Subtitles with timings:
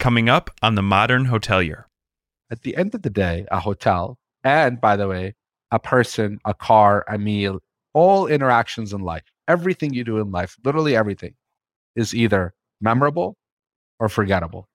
[0.00, 1.84] Coming up on The Modern Hotelier.
[2.50, 5.34] At the end of the day, a hotel, and by the way,
[5.70, 7.60] a person, a car, a meal,
[7.92, 11.34] all interactions in life, everything you do in life, literally everything,
[11.96, 13.36] is either memorable
[13.98, 14.70] or forgettable.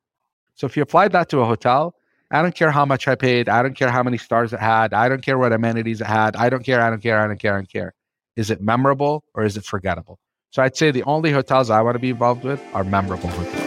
[0.53, 1.95] So if you apply that to a hotel,
[2.29, 3.49] I don't care how much I paid.
[3.49, 4.93] I don't care how many stars it had.
[4.93, 6.35] I don't care what amenities it had.
[6.35, 6.81] I don't care.
[6.81, 7.19] I don't care.
[7.19, 7.53] I don't care.
[7.55, 7.95] I don't care.
[8.35, 10.19] Is it memorable or is it forgettable?
[10.51, 13.64] So I'd say the only hotels I want to be involved with are memorable hotels.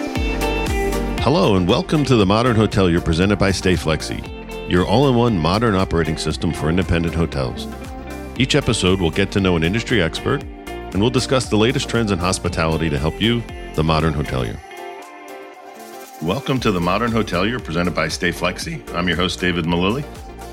[1.30, 6.55] Hello and welcome to the Modern Hotelier presented by StayFlexi, your all-in-one modern operating system
[6.55, 7.66] for independent hotels.
[8.38, 12.12] Each episode will get to know an industry expert and we'll discuss the latest trends
[12.12, 13.42] in hospitality to help you,
[13.74, 14.59] the modern hotelier.
[16.22, 18.95] Welcome to the Modern Hotelier presented by StayFlexi.
[18.95, 20.06] I'm your host, David Millili.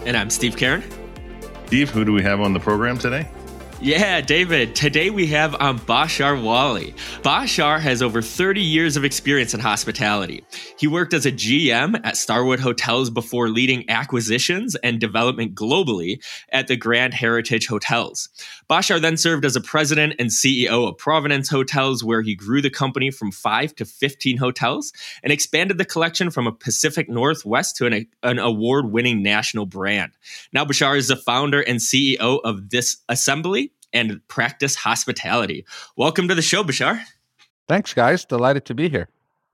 [0.05, 0.83] And I'm Steve Karen.
[1.67, 3.29] Steve, who do we have on the program today?
[3.85, 4.75] Yeah, David.
[4.75, 6.95] Today we have um, Bashar Wali.
[7.21, 10.43] Bashar has over 30 years of experience in hospitality.
[10.79, 16.19] He worked as a GM at Starwood Hotels before leading acquisitions and development globally
[16.49, 18.27] at the Grand Heritage Hotels.
[18.67, 22.71] Bashar then served as a president and CEO of Providence Hotels, where he grew the
[22.71, 27.85] company from 5 to 15 hotels and expanded the collection from a Pacific Northwest to
[27.85, 30.11] an, an award winning national brand.
[30.51, 35.65] Now, Bashar is the founder and CEO of this assembly and practice hospitality.
[35.95, 37.01] Welcome to the show, Bashar.
[37.67, 38.25] Thanks, guys.
[38.25, 39.09] Delighted to be here.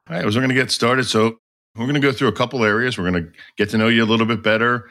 [0.09, 1.05] All right, so we're going to get started.
[1.05, 1.37] So,
[1.75, 2.97] we're going to go through a couple areas.
[2.97, 4.89] We're going to get to know you a little bit better,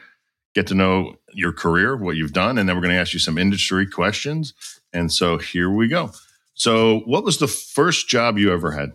[0.55, 3.19] get to know your career, what you've done, and then we're going to ask you
[3.19, 4.55] some industry questions.
[4.91, 6.11] And so, here we go.
[6.55, 8.93] So, what was the first job you ever had?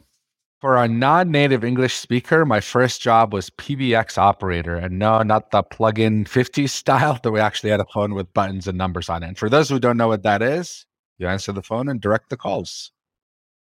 [0.60, 4.76] For a non native English speaker, my first job was PBX operator.
[4.76, 8.32] And no, not the plug in 50s style, that we actually had a phone with
[8.32, 9.28] buttons and numbers on it.
[9.28, 10.86] And for those who don't know what that is,
[11.18, 12.90] you answer the phone and direct the calls.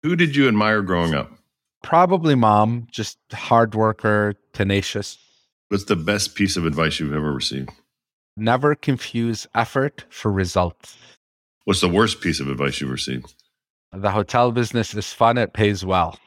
[0.03, 1.31] Who did you admire growing up?
[1.83, 5.17] Probably mom, just hard worker, tenacious.
[5.69, 7.69] What's the best piece of advice you've ever received?
[8.37, 10.95] Never confuse effort for results.
[11.65, 13.33] What's the worst piece of advice you've received?
[13.91, 16.17] The hotel business is fun, it pays well.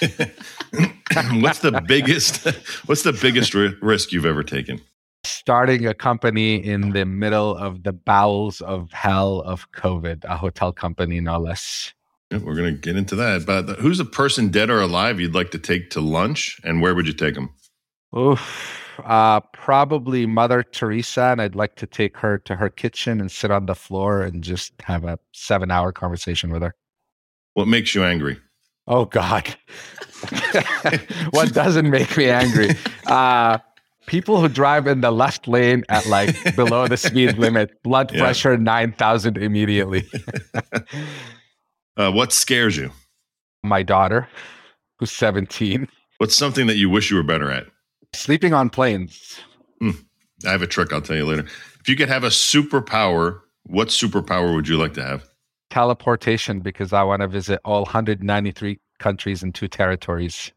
[1.40, 2.46] what's the biggest
[2.86, 4.80] what's the biggest risk you've ever taken
[5.24, 10.72] starting a company in the middle of the bowels of hell of covid a hotel
[10.72, 11.92] company no less
[12.30, 15.34] yeah, we're going to get into that but who's a person dead or alive you'd
[15.34, 17.50] like to take to lunch and where would you take them
[18.16, 23.30] Oof, uh, probably Mother Teresa, and I'd like to take her to her kitchen and
[23.30, 26.74] sit on the floor and just have a seven-hour conversation with her.
[27.52, 28.38] What makes you angry?
[28.88, 29.54] Oh God,
[31.30, 32.70] what doesn't make me angry?
[33.06, 33.58] Uh,
[34.06, 38.20] people who drive in the left lane at like below the speed limit, blood yeah.
[38.20, 40.08] pressure nine thousand immediately.
[41.98, 42.90] uh, what scares you?
[43.62, 44.26] My daughter,
[44.98, 45.86] who's seventeen.
[46.16, 47.66] What's something that you wish you were better at?
[48.14, 49.38] Sleeping on planes.
[49.82, 50.02] Mm,
[50.46, 50.94] I have a trick.
[50.94, 51.46] I'll tell you later.
[51.78, 55.27] If you could have a superpower, what superpower would you like to have?
[55.70, 60.52] Teleportation because I want to visit all 193 countries and two territories.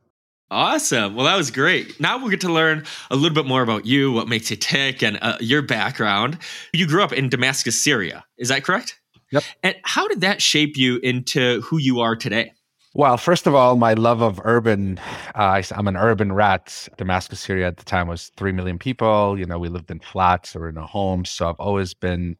[0.49, 1.15] Awesome.
[1.15, 1.97] Well, that was great.
[2.01, 5.01] Now we'll get to learn a little bit more about you, what makes you tick,
[5.01, 6.37] and uh, your background.
[6.73, 8.25] You grew up in Damascus, Syria.
[8.37, 8.99] Is that correct?
[9.31, 9.43] Yep.
[9.63, 12.51] And how did that shape you into who you are today?
[12.93, 14.99] Well, first of all, my love of urban,
[15.33, 16.89] uh, I'm an urban rat.
[16.97, 19.39] Damascus, Syria at the time was 3 million people.
[19.39, 21.23] You know, we lived in flats or in a home.
[21.23, 22.35] So I've always been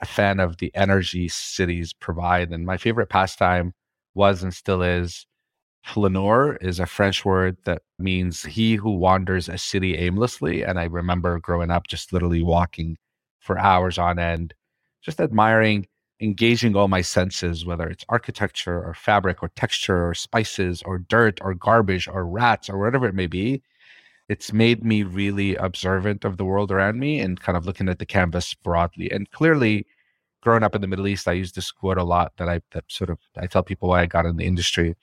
[0.00, 2.50] a fan of the energy cities provide.
[2.50, 3.74] And my favorite pastime
[4.14, 5.26] was and still is
[5.86, 10.62] flâneur is a French word that means he who wanders a city aimlessly.
[10.62, 12.96] And I remember growing up just literally walking
[13.40, 14.54] for hours on end,
[15.02, 15.86] just admiring,
[16.20, 21.38] engaging all my senses, whether it's architecture or fabric or texture or spices or dirt
[21.40, 23.62] or garbage or rats or whatever it may be
[24.28, 27.98] it's made me really observant of the world around me and kind of looking at
[27.98, 29.10] the canvas broadly.
[29.10, 29.86] And clearly,
[30.42, 32.84] growing up in the Middle East, I use this quote a lot that I that
[32.88, 34.96] sort of I tell people why I got in the industry.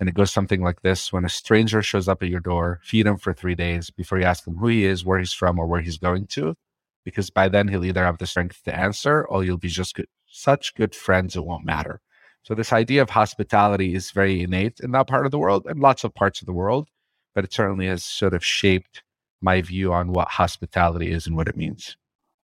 [0.00, 3.06] And it goes something like this when a stranger shows up at your door, feed
[3.06, 5.66] him for three days before you ask him who he is, where he's from, or
[5.66, 6.56] where he's going to.
[7.04, 10.08] Because by then he'll either have the strength to answer or you'll be just good,
[10.26, 12.00] such good friends it won't matter.
[12.42, 15.80] So this idea of hospitality is very innate in that part of the world and
[15.80, 16.88] lots of parts of the world
[17.34, 19.02] but it certainly has sort of shaped
[19.40, 21.96] my view on what hospitality is and what it means.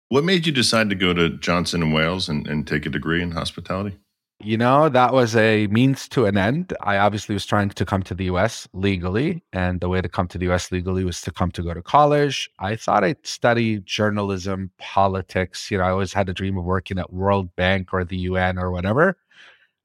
[0.09, 3.23] What made you decide to go to Johnson and Wales and, and take a degree
[3.23, 3.97] in hospitality?
[4.43, 6.73] You know, that was a means to an end.
[6.81, 9.44] I obviously was trying to come to the US legally.
[9.53, 11.82] And the way to come to the US legally was to come to go to
[11.82, 12.49] college.
[12.59, 15.71] I thought I'd study journalism, politics.
[15.71, 18.59] You know, I always had a dream of working at World Bank or the UN
[18.59, 19.19] or whatever.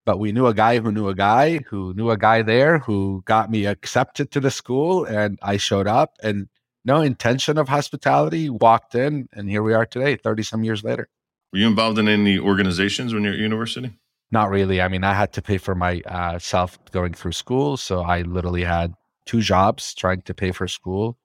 [0.05, 3.23] But we knew a guy who knew a guy who knew a guy there who
[3.25, 6.47] got me accepted to the school and I showed up and
[6.85, 11.09] no intention of hospitality, walked in and here we are today, 30 some years later.
[11.51, 13.97] Were you involved in any organizations when you're at university?
[14.31, 14.81] Not really.
[14.81, 17.77] I mean, I had to pay for myself uh, going through school.
[17.77, 18.93] So I literally had
[19.25, 21.17] two jobs trying to pay for school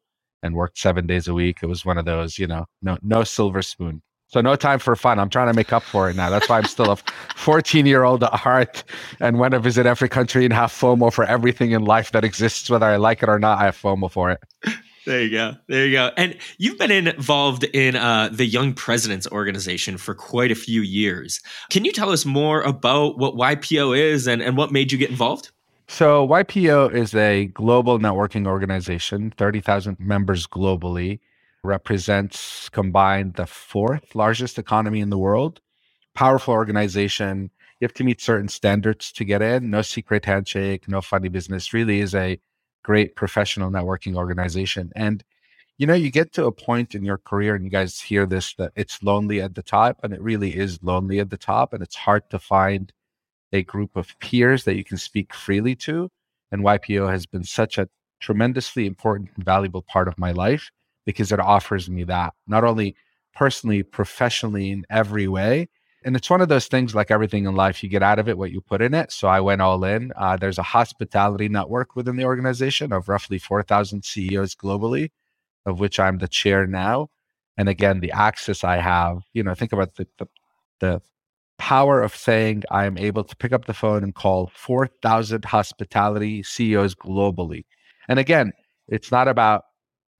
[0.43, 1.59] and worked seven days a week.
[1.63, 4.03] It was one of those, you know, no, no silver spoon.
[4.31, 5.19] So no time for fun.
[5.19, 6.31] I'm trying to make up for it now.
[6.31, 6.97] That's why I'm still a
[7.35, 8.85] 14 year old at heart
[9.19, 12.71] and want to visit every country and have FOMO for everything in life that exists,
[12.71, 13.59] whether I like it or not.
[13.59, 14.41] I have FOMO for it.
[15.05, 15.57] There you go.
[15.67, 16.13] There you go.
[16.17, 21.41] And you've been involved in uh, the Young Presidents Organization for quite a few years.
[21.71, 25.11] Can you tell us more about what YPO is and, and what made you get
[25.11, 25.51] involved?
[25.89, 31.19] So, YPO is a global networking organization, 30,000 members globally,
[31.63, 35.61] represents combined the fourth largest economy in the world.
[36.15, 37.51] Powerful organization.
[37.79, 39.71] You have to meet certain standards to get in.
[39.71, 41.73] No secret handshake, no funny business.
[41.73, 42.41] Really is a
[42.83, 44.91] great professional networking organization.
[44.97, 45.25] And
[45.79, 48.55] you know, you get to a point in your career, and you guys hear this
[48.57, 51.83] that it's lonely at the top, and it really is lonely at the top, and
[51.83, 52.93] it's hard to find
[53.51, 56.11] a group of peers that you can speak freely to.
[56.53, 57.89] And YPO has been such a
[58.21, 60.71] tremendously important and valuable part of my life
[61.11, 62.97] because it offers me that, not only
[63.35, 65.69] personally, professionally, in every way,
[66.03, 68.39] and it's one of those things like everything in life, you get out of it
[68.39, 69.13] what you put in it.
[69.13, 70.13] So I went all in.
[70.17, 75.11] Uh, there's a hospitality network within the organization of roughly 4,000 CEOs globally,
[75.67, 77.09] of which I'm the chair now.
[77.59, 80.27] And again, the access I have, you know, think about the, the,
[80.81, 81.03] the
[81.59, 86.43] power of saying I am able to pick up the phone and call 4,000 hospitality
[86.43, 87.67] CEOs globally.
[88.09, 88.53] And again,
[88.89, 89.65] it's not about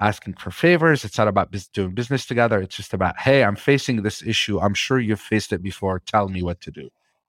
[0.01, 1.05] asking for favors.
[1.05, 2.61] It's not about doing business together.
[2.61, 4.59] It's just about, hey, I'm facing this issue.
[4.59, 6.01] I'm sure you've faced it before.
[6.01, 6.89] Tell me what to do.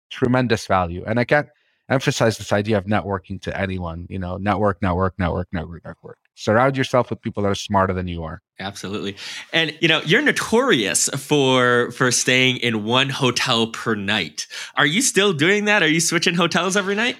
[0.09, 1.05] Tremendous value.
[1.07, 1.49] And I can't
[1.89, 6.19] emphasize this idea of networking to anyone, you know, network, network, network, network, network.
[6.35, 8.41] Surround yourself with people that are smarter than you are.
[8.59, 9.17] Absolutely.
[9.53, 14.47] And you know, you're notorious for for staying in one hotel per night.
[14.77, 15.83] Are you still doing that?
[15.83, 17.17] Are you switching hotels every night?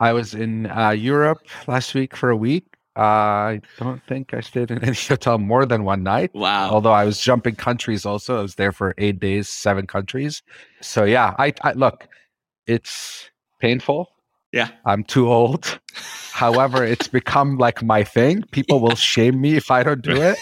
[0.00, 4.70] I was in uh, Europe last week for a week I don't think I stayed
[4.70, 6.34] in any hotel more than one night.
[6.34, 6.70] Wow.
[6.70, 8.38] Although I was jumping countries also.
[8.38, 10.42] I was there for eight days, seven countries.
[10.80, 12.08] So yeah, I, I look,
[12.66, 13.30] it's
[13.60, 14.08] painful.
[14.52, 14.68] Yeah.
[14.84, 15.80] I'm too old.
[16.32, 18.42] However, it's become like my thing.
[18.50, 20.36] People will shame me if I don't do it.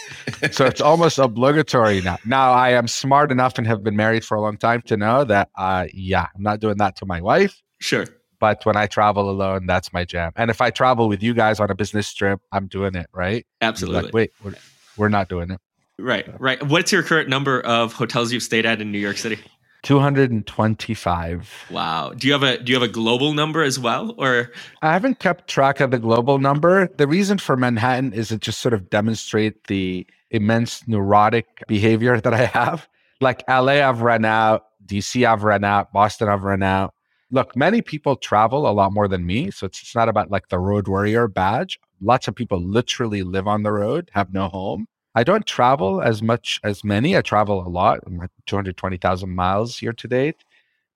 [0.52, 2.18] So it's almost obligatory now.
[2.24, 5.24] Now I am smart enough and have been married for a long time to know
[5.24, 7.62] that uh yeah, I'm not doing that to my wife.
[7.80, 8.06] Sure.
[8.40, 10.32] But when I travel alone, that's my jam.
[10.34, 13.46] And if I travel with you guys on a business trip, I'm doing it, right?
[13.60, 14.02] Absolutely.
[14.02, 14.54] Like, wait, we're,
[14.96, 15.60] we're not doing it.
[15.98, 16.62] Right, right.
[16.62, 19.38] What's your current number of hotels you've stayed at in New York City?
[19.82, 21.66] 225.
[21.70, 22.12] Wow.
[22.16, 24.50] Do you have a do you have a global number as well or
[24.82, 26.88] I haven't kept track of the global number.
[26.98, 32.34] The reason for Manhattan is to just sort of demonstrate the immense neurotic behavior that
[32.34, 32.88] I have.
[33.22, 36.94] Like LA I've run out, DC I've run out, Boston I've run out
[37.30, 39.50] look, many people travel a lot more than me.
[39.50, 41.78] So it's, it's not about like the road warrior badge.
[42.00, 44.86] Lots of people literally live on the road, have no home.
[45.14, 47.16] I don't travel as much as many.
[47.16, 48.00] I travel a lot.
[48.06, 50.44] I'm like 220,000 miles year to date.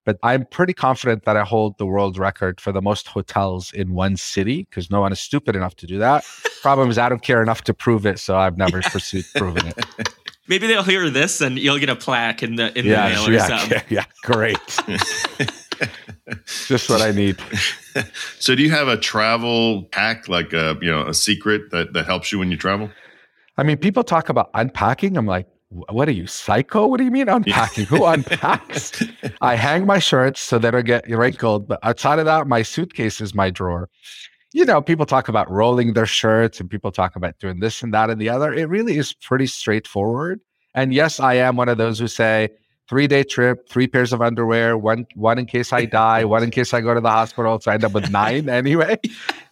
[0.05, 3.95] But I'm pretty confident that I hold the world record for the most hotels in
[3.95, 6.25] one city because no one is stupid enough to do that.
[6.61, 8.19] Problem is, I don't care enough to prove it.
[8.19, 9.87] So I've never pursued proving it.
[10.47, 13.29] Maybe they'll hear this and you'll get a plaque in the in yeah, the mail
[13.29, 13.81] or yeah, something.
[13.88, 14.81] Yeah, yeah, great.
[16.66, 17.38] Just what I need.
[18.38, 22.07] so, do you have a travel hack, like a you know a secret that that
[22.07, 22.90] helps you when you travel?
[23.57, 25.16] I mean, people talk about unpacking.
[25.16, 26.87] I'm like, what are you psycho?
[26.87, 27.87] What do you mean unpacking?
[27.87, 29.02] Who unpacks?
[29.40, 33.21] I hang my shirts so they don't get wrinkled, but outside of that, my suitcase
[33.21, 33.88] is my drawer.
[34.52, 37.93] You know, people talk about rolling their shirts and people talk about doing this and
[37.93, 38.52] that and the other.
[38.52, 40.40] It really is pretty straightforward.
[40.75, 42.50] And yes, I am one of those who say,
[42.88, 46.50] three day trip, three pairs of underwear, one one in case I die, one in
[46.50, 47.61] case I go to the hospital.
[47.61, 48.99] So I end up with nine anyway.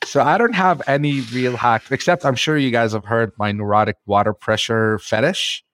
[0.04, 3.52] So I don't have any real hacks, except I'm sure you guys have heard my
[3.52, 5.64] neurotic water pressure fetish.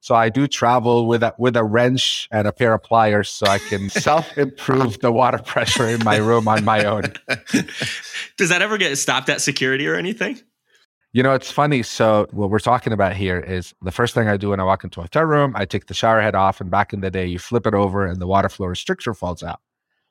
[0.00, 3.46] So I do travel with a with a wrench and a pair of pliers so
[3.46, 7.12] I can self improve the water pressure in my room on my own.
[8.36, 10.40] Does that ever get stopped at security or anything?
[11.16, 11.82] You know, it's funny.
[11.82, 14.84] So, what we're talking about here is the first thing I do when I walk
[14.84, 17.24] into a hotel room, I take the shower head off, and back in the day,
[17.24, 19.60] you flip it over and the water flow restrictor falls out.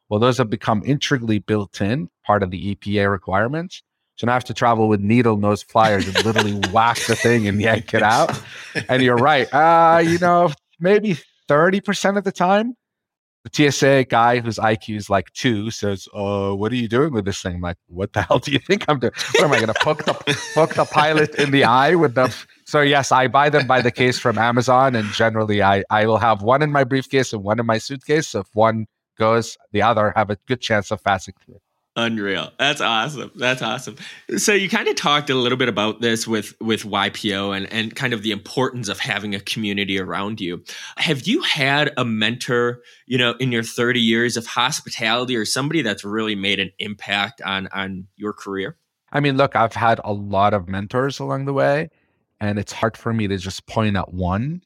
[0.10, 3.84] Well, those have become integrally built in, part of the EPA requirements.
[4.16, 7.48] So now I have to travel with needle nose pliers and literally whack the thing
[7.48, 8.42] and yank it out.
[8.90, 9.48] And you're right.
[9.54, 12.76] Uh, you know, maybe 30% of the time,
[13.46, 17.26] The TSA guy whose IQ is like two says, "Uh, what are you doing with
[17.26, 19.14] this thing?" I'm like, "What the hell do you think I'm doing?
[19.36, 20.14] What am I going to poke the
[20.56, 22.36] poke the pilot in the eye with the?"
[22.66, 26.18] So yes, I buy them by the case from Amazon, and generally, I I will
[26.18, 28.30] have one in my briefcase and one in my suitcase.
[28.30, 28.88] So if one
[29.20, 31.60] goes, the other have a good chance of passing through.
[31.98, 32.52] Unreal.
[32.60, 33.32] That's awesome.
[33.36, 33.96] That's awesome.
[34.36, 37.96] So you kind of talked a little bit about this with with YPO and and
[37.96, 40.62] kind of the importance of having a community around you.
[40.98, 45.82] Have you had a mentor, you know, in your 30 years of hospitality or somebody
[45.82, 48.76] that's really made an impact on on your career?
[49.14, 51.90] I mean, look, I've had a lot of mentors along the way,
[52.42, 54.64] and it's hard for me to just point at one.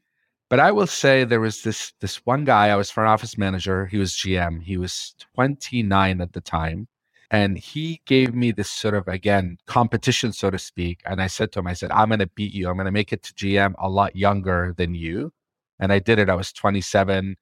[0.50, 3.86] But I will say there was this this one guy, I was front office manager,
[3.86, 4.64] he was GM.
[4.64, 6.88] He was 29 at the time
[7.32, 11.02] and he gave me this sort of, again, competition, so to speak.
[11.06, 12.70] And I said to him, I said, I'm going to beat you.
[12.70, 15.32] I'm going to make it to GM a lot younger than you.
[15.80, 16.30] And I did it.
[16.30, 17.36] I was 27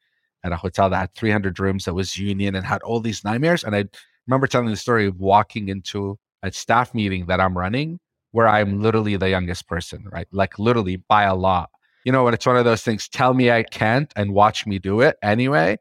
[0.44, 3.64] at a hotel that had 300 rooms that was union and had all these nightmares.
[3.64, 3.86] And I
[4.28, 8.00] remember telling the story of walking into a staff meeting that I'm running
[8.32, 10.28] where I'm literally the youngest person, right?
[10.32, 11.70] Like literally by a lot.
[12.04, 14.80] You know, when it's one of those things, tell me I can't and watch me
[14.80, 15.78] do it anyway.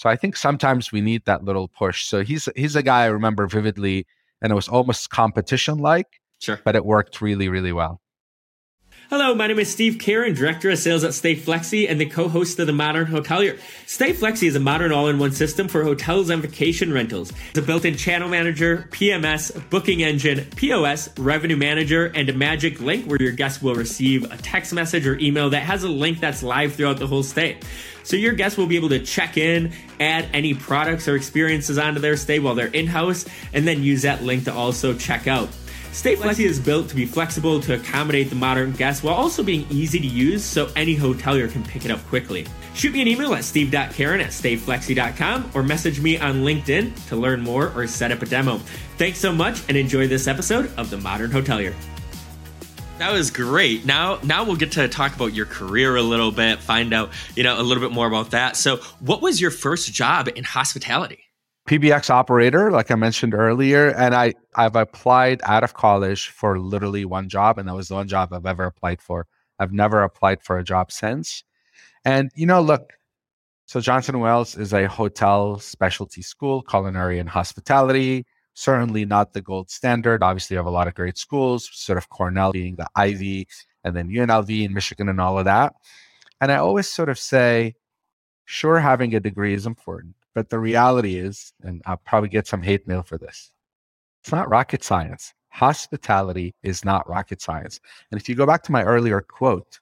[0.00, 2.04] So I think sometimes we need that little push.
[2.06, 4.06] So he's he's a guy I remember vividly,
[4.40, 6.06] and it was almost competition like,
[6.38, 8.00] sure, but it worked really really well.
[9.10, 12.68] Hello, my name is Steve Karen, Director of Sales at Stayflexi and the co-host of
[12.68, 13.58] The Modern Hotelier.
[13.84, 17.32] Stayflexi is a modern all-in-one system for hotels and vacation rentals.
[17.48, 23.06] It's a built-in channel manager, PMS, booking engine, POS, revenue manager, and a magic link
[23.06, 26.44] where your guests will receive a text message or email that has a link that's
[26.44, 27.58] live throughout the whole stay.
[28.04, 31.98] So your guests will be able to check in, add any products or experiences onto
[31.98, 35.48] their stay while they're in-house, and then use that link to also check out.
[35.92, 39.98] Stayflexi is built to be flexible to accommodate the modern guest while also being easy
[39.98, 42.46] to use so any hotelier can pick it up quickly.
[42.74, 47.40] Shoot me an email at steve.karen at stayflexi.com or message me on LinkedIn to learn
[47.40, 48.58] more or set up a demo.
[48.98, 51.74] Thanks so much and enjoy this episode of The Modern Hotelier.
[52.98, 53.84] That was great.
[53.84, 57.42] Now, now we'll get to talk about your career a little bit, find out, you
[57.42, 58.56] know, a little bit more about that.
[58.56, 61.29] So, what was your first job in hospitality?
[61.68, 67.04] PBX operator, like I mentioned earlier, and I I've applied out of college for literally
[67.04, 69.26] one job, and that was the one job I've ever applied for.
[69.58, 71.44] I've never applied for a job since.
[72.04, 72.92] And you know, look,
[73.66, 78.26] so Johnson Wales is a hotel specialty school, culinary and hospitality.
[78.54, 80.22] Certainly not the gold standard.
[80.22, 83.46] Obviously, you have a lot of great schools, sort of Cornell being the Ivy,
[83.84, 85.74] and then UNLV in Michigan and all of that.
[86.40, 87.74] And I always sort of say,
[88.44, 92.62] sure, having a degree is important but the reality is, and I'll probably get some
[92.62, 93.52] hate mail for this,
[94.22, 95.32] it's not rocket science.
[95.48, 97.80] Hospitality is not rocket science.
[98.10, 99.80] And if you go back to my earlier quote,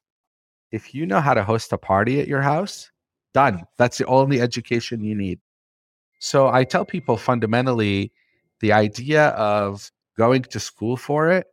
[0.72, 2.90] if you know how to host a party at your house,
[3.34, 3.64] done.
[3.76, 5.40] That's the only education you need.
[6.20, 8.12] So I tell people fundamentally
[8.60, 11.46] the idea of going to school for it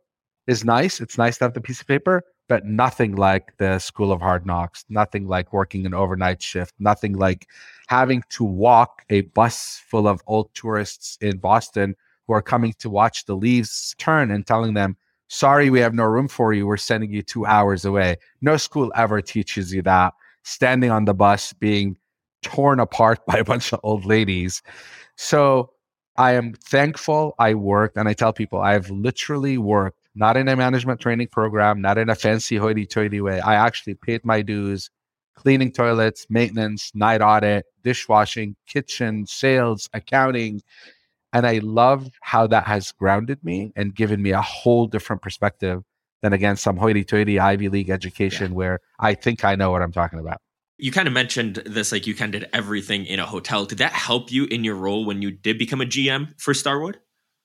[0.46, 1.00] is nice.
[1.00, 4.46] It's nice to have the piece of paper, but nothing like the School of Hard
[4.46, 7.48] Knocks, nothing like working an overnight shift, nothing like
[7.86, 11.94] having to walk a bus full of old tourists in Boston
[12.26, 14.96] who are coming to watch the leaves turn and telling them,
[15.28, 16.66] sorry, we have no room for you.
[16.66, 18.16] We're sending you two hours away.
[18.40, 20.14] No school ever teaches you that.
[20.42, 21.96] Standing on the bus, being
[22.42, 24.62] torn apart by a bunch of old ladies.
[25.16, 25.70] So
[26.16, 30.56] I am thankful I worked, and I tell people I've literally worked not in a
[30.56, 33.38] management training program, not in a fancy hoity toity way.
[33.40, 34.90] I actually paid my dues
[35.36, 40.60] cleaning toilets, maintenance, night audit, dishwashing, kitchen, sales, accounting.
[41.32, 45.82] And I love how that has grounded me and given me a whole different perspective
[46.22, 48.56] than, again, some hoity toity Ivy League education yeah.
[48.56, 50.40] where I think I know what I'm talking about.
[50.78, 53.64] You kind of mentioned this, like you kind of did everything in a hotel.
[53.64, 56.98] Did that help you in your role when you did become a GM for Starwood?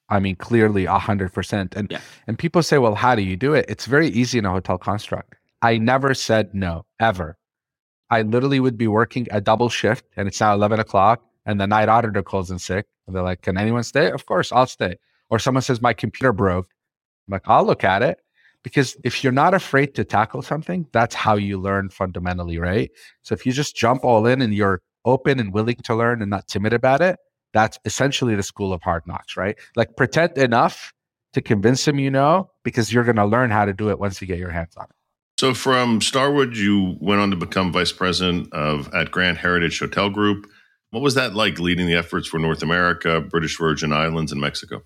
[0.10, 1.74] I mean, clearly a hundred percent.
[1.76, 2.02] And yeah.
[2.28, 3.66] and people say, well, how do you do it?
[3.70, 5.36] It's very easy in a hotel construct.
[5.62, 7.38] I never said no, ever.
[8.12, 11.66] I literally would be working a double shift and it's now 11 o'clock and the
[11.66, 12.86] night auditor calls in sick.
[13.08, 14.12] And they're like, can anyone stay?
[14.12, 14.98] Of course, I'll stay.
[15.30, 16.68] Or someone says, my computer broke.
[17.28, 18.20] I'm like, I'll look at it.
[18.64, 22.92] Because if you're not afraid to tackle something, that's how you learn fundamentally, right?
[23.24, 26.30] So if you just jump all in and you're open and willing to learn and
[26.30, 27.18] not timid about it,
[27.54, 29.58] that's essentially the school of hard knocks, right?
[29.76, 30.94] Like pretend enough
[31.34, 34.22] to convince them you know, because you're going to learn how to do it once
[34.22, 34.96] you get your hands on it.
[35.42, 40.08] So from Starwood, you went on to become vice president of at Grand Heritage Hotel
[40.08, 40.48] Group.
[40.92, 44.84] What was that like leading the efforts for North America, British Virgin Islands, and Mexico?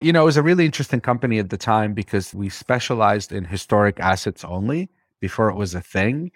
[0.00, 3.46] You know, it was a really interesting company at the time because we specialized in
[3.46, 6.30] historic assets only before it was a thing.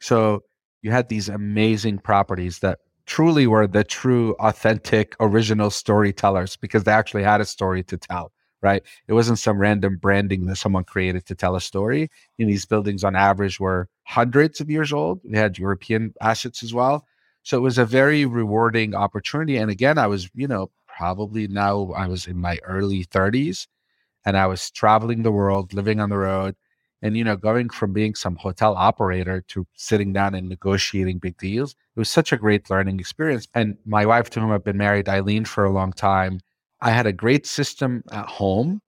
[0.00, 0.44] So
[0.82, 6.92] you had these amazing properties that truly were the true, authentic, original storytellers because they
[6.92, 8.30] actually had a story to tell,
[8.66, 8.82] right?
[9.08, 12.10] It wasn't some random branding that someone created to tell a story.
[12.38, 15.20] And these buildings, on average, were hundreds of years old.
[15.24, 17.06] They had European assets as well.
[17.42, 19.56] So it was a very rewarding opportunity.
[19.56, 23.68] And again, I was, you know, probably now I was in my early 30s
[24.24, 26.56] and I was traveling the world, living on the road,
[27.02, 31.36] and you know going from being some hotel operator to sitting down and negotiating big
[31.36, 34.76] deals it was such a great learning experience and my wife to whom i've been
[34.76, 36.40] married eileen for a long time
[36.80, 38.80] i had a great system at home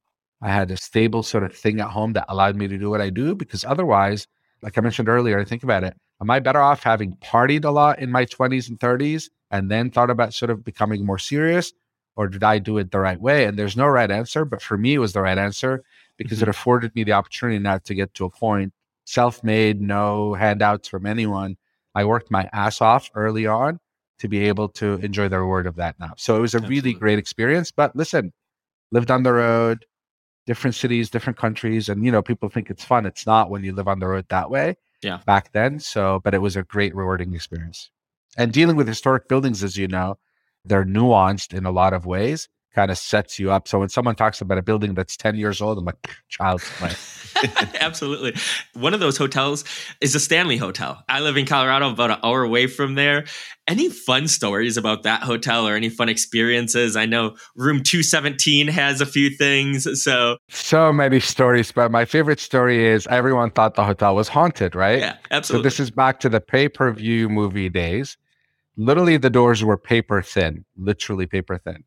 [0.43, 3.01] i had a stable sort of thing at home that allowed me to do what
[3.01, 4.27] i do because otherwise
[4.63, 7.71] like i mentioned earlier i think about it am i better off having partied a
[7.71, 11.73] lot in my 20s and 30s and then thought about sort of becoming more serious
[12.17, 14.77] or did i do it the right way and there's no right answer but for
[14.77, 15.83] me it was the right answer
[16.17, 16.45] because mm-hmm.
[16.45, 18.73] it afforded me the opportunity now to get to a point
[19.09, 21.57] self made, no handouts from anyone.
[21.95, 23.81] I worked my ass off early on
[24.19, 26.13] to be able to enjoy the reward of that now.
[26.17, 26.91] So it was a Absolutely.
[26.91, 27.71] really great experience.
[27.71, 28.33] But listen,
[28.91, 29.87] lived on the road,
[30.47, 31.89] different cities, different countries.
[31.89, 33.07] And, you know, people think it's fun.
[33.07, 34.77] It's not when you live on the road that way.
[35.03, 35.21] Yeah.
[35.27, 35.79] Back then.
[35.79, 37.91] So, but it was a great, rewarding experience.
[38.37, 40.19] And dealing with historic buildings, as you know,
[40.65, 43.67] they're nuanced in a lot of ways kind of sets you up.
[43.67, 45.97] So when someone talks about a building that's 10 years old, I'm like,
[46.29, 46.93] child's play.
[47.81, 48.35] Absolutely.
[48.75, 49.65] One of those hotels
[50.01, 51.03] is the Stanley Hotel.
[51.09, 53.25] I live in Colorado, about an hour away from there.
[53.67, 56.97] Any fun stories about that hotel or any fun experiences?
[56.97, 60.03] I know room 217 has a few things.
[60.03, 61.73] So, so many stories.
[61.73, 65.01] But my favorite story is everyone thought the hotel was haunted, right?
[65.01, 65.63] Yeah, absolutely.
[65.63, 68.17] So this is back to the pay per view movie days.
[68.77, 71.83] Literally, the doors were paper thin, literally paper thin.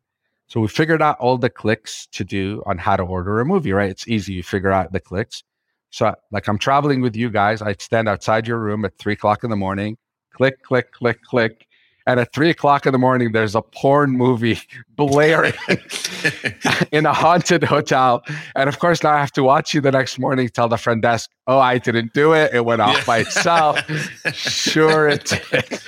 [0.52, 3.72] So we figured out all the clicks to do on how to order a movie,
[3.72, 3.88] right?
[3.88, 4.34] It's easy.
[4.34, 5.42] You figure out the clicks.
[5.88, 7.62] So, like, I'm traveling with you guys.
[7.62, 9.96] I stand outside your room at three o'clock in the morning,
[10.34, 11.66] click, click, click, click.
[12.06, 14.60] And at three o'clock in the morning, there's a porn movie
[14.96, 15.54] blaring
[16.92, 18.22] in a haunted hotel.
[18.54, 21.00] And of course, now I have to watch you the next morning, tell the front
[21.00, 22.52] desk, oh, I didn't do it.
[22.52, 23.04] It went off yeah.
[23.06, 23.78] by itself.
[24.34, 25.80] sure, it did.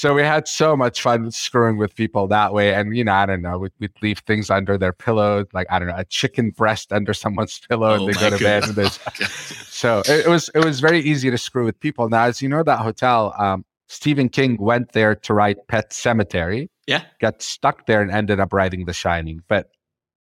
[0.00, 2.72] So we had so much fun screwing with people that way.
[2.72, 5.78] And, you know, I don't know, we'd, we'd leave things under their pillow, like, I
[5.78, 8.64] don't know, a chicken breast under someone's pillow oh and they go to bed.
[8.64, 8.90] And
[9.68, 12.08] so it, it, was, it was very easy to screw with people.
[12.08, 16.70] Now, as you know, that hotel, um, Stephen King went there to write Pet Sematary.
[16.86, 17.02] Yeah.
[17.20, 19.42] Got stuck there and ended up writing The Shining.
[19.48, 19.68] But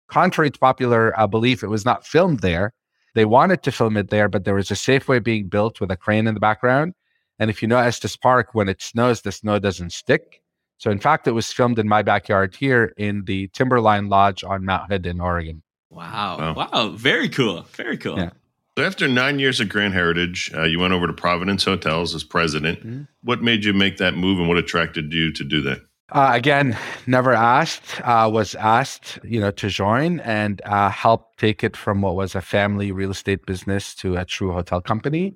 [0.07, 2.73] contrary to popular uh, belief, it was not filmed there.
[3.13, 5.95] They wanted to film it there, but there was a Safeway being built with a
[5.95, 6.95] crane in the background.
[7.39, 10.41] And if you know Estes Park, when it snows, the snow doesn't stick.
[10.77, 14.65] So, in fact, it was filmed in my backyard here in the Timberline Lodge on
[14.65, 15.61] Mount Hood in Oregon.
[15.89, 16.37] Wow.
[16.37, 16.69] Wow.
[16.71, 16.89] wow.
[16.89, 17.65] Very cool.
[17.73, 18.17] Very cool.
[18.17, 18.31] Yeah.
[18.77, 22.23] So, after nine years at Grand Heritage, uh, you went over to Providence Hotels as
[22.23, 22.79] president.
[22.79, 23.03] Mm-hmm.
[23.23, 25.81] What made you make that move and what attracted you to do that?
[26.11, 31.63] Uh, again, never asked, uh, was asked, you know, to join and uh, help take
[31.63, 35.35] it from what was a family real estate business to a true hotel company.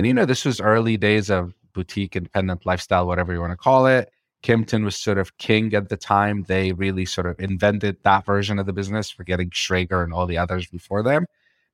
[0.00, 3.56] And you know, this was early days of boutique independent lifestyle, whatever you want to
[3.58, 4.10] call it.
[4.42, 6.44] Kimpton was sort of king at the time.
[6.48, 10.38] They really sort of invented that version of the business, forgetting Schrager and all the
[10.38, 11.26] others before them.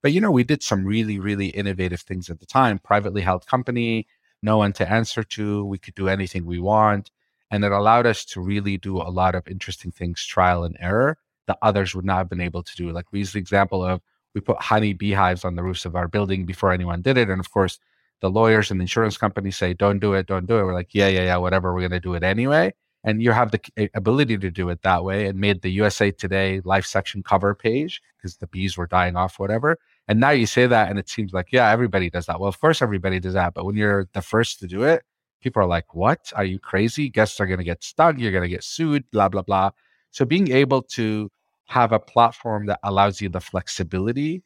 [0.02, 2.80] But you know, we did some really, really innovative things at the time.
[2.80, 4.08] Privately held company,
[4.42, 5.64] no one to answer to.
[5.64, 7.12] We could do anything we want.
[7.52, 11.18] And it allowed us to really do a lot of interesting things, trial and error,
[11.46, 12.90] that others would not have been able to do.
[12.90, 14.00] Like we use the example of
[14.34, 17.30] we put honey beehives on the roofs of our building before anyone did it.
[17.30, 17.78] And of course,
[18.20, 20.64] the lawyers and the insurance companies say, don't do it, don't do it.
[20.64, 21.74] We're like, yeah, yeah, yeah, whatever.
[21.74, 22.72] We're going to do it anyway.
[23.04, 26.60] And you have the ability to do it that way and made the USA Today
[26.64, 29.78] life section cover page because the bees were dying off, whatever.
[30.08, 32.40] And now you say that and it seems like, yeah, everybody does that.
[32.40, 33.54] Well, of course, everybody does that.
[33.54, 35.04] But when you're the first to do it,
[35.40, 36.32] people are like, what?
[36.34, 37.08] Are you crazy?
[37.08, 38.18] Guests are going to get stung.
[38.18, 39.70] You're going to get sued, blah, blah, blah.
[40.10, 41.30] So being able to
[41.66, 44.42] have a platform that allows you the flexibility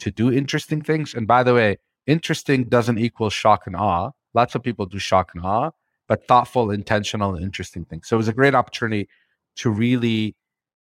[0.00, 1.14] to do interesting things.
[1.14, 1.76] And by the way,
[2.06, 4.10] interesting doesn't equal shock and awe.
[4.34, 5.70] Lots of people do shock and awe,
[6.08, 8.08] but thoughtful, intentional, interesting things.
[8.08, 9.08] So it was a great opportunity
[9.56, 10.34] to really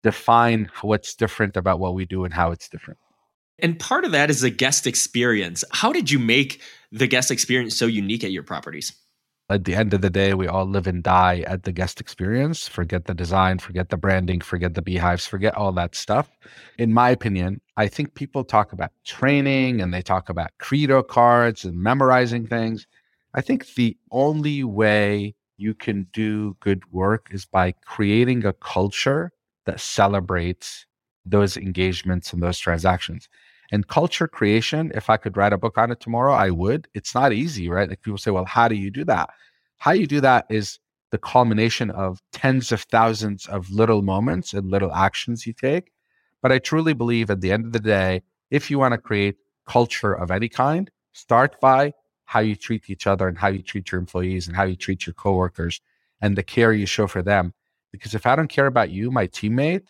[0.03, 2.99] define what's different about what we do and how it's different.
[3.59, 5.63] And part of that is the guest experience.
[5.71, 8.93] How did you make the guest experience so unique at your properties?
[9.49, 12.67] At the end of the day, we all live and die at the guest experience.
[12.67, 16.29] Forget the design, forget the branding, forget the beehives, forget all that stuff.
[16.77, 21.63] In my opinion, I think people talk about training and they talk about credo cards
[21.63, 22.87] and memorizing things.
[23.33, 29.31] I think the only way you can do good work is by creating a culture
[29.65, 30.85] that celebrates
[31.25, 33.29] those engagements and those transactions.
[33.71, 36.87] And culture creation, if I could write a book on it tomorrow, I would.
[36.93, 37.89] It's not easy, right?
[37.89, 39.29] Like people say, well, how do you do that?
[39.77, 40.79] How you do that is
[41.11, 45.91] the culmination of tens of thousands of little moments and little actions you take.
[46.41, 49.35] But I truly believe at the end of the day, if you want to create
[49.65, 51.93] culture of any kind, start by
[52.25, 55.05] how you treat each other and how you treat your employees and how you treat
[55.05, 55.81] your coworkers
[56.21, 57.53] and the care you show for them.
[57.91, 59.83] Because if I don't care about you, my teammate,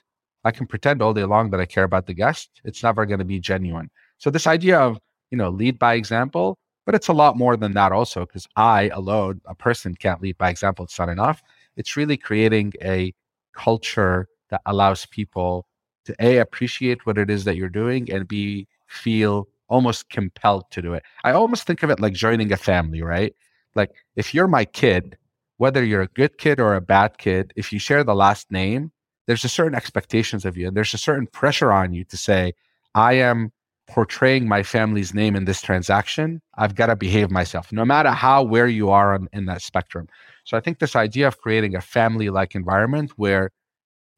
[0.48, 2.62] I can pretend all day long that I care about the guest.
[2.64, 3.90] It's never going to be genuine.
[4.18, 7.74] So this idea of, you know, lead by example, but it's a lot more than
[7.74, 10.86] that also, because I alone, a person can't lead by example.
[10.86, 11.44] It's not enough.
[11.76, 13.14] It's really creating a
[13.54, 15.68] culture that allows people
[16.06, 20.82] to A, appreciate what it is that you're doing and B, feel almost compelled to
[20.82, 21.04] do it.
[21.26, 23.36] I almost think of it like joining a family, right?
[23.76, 25.18] Like if you're my kid,
[25.58, 28.94] whether you're a good kid or a bad kid, if you share the last name,
[29.28, 32.54] there's a certain expectations of you and there's a certain pressure on you to say,
[32.96, 33.52] I am
[33.88, 36.42] portraying my family's name in this transaction.
[36.56, 40.08] I've got to behave myself, no matter how where you are on, in that spectrum.
[40.44, 43.52] So I think this idea of creating a family like environment where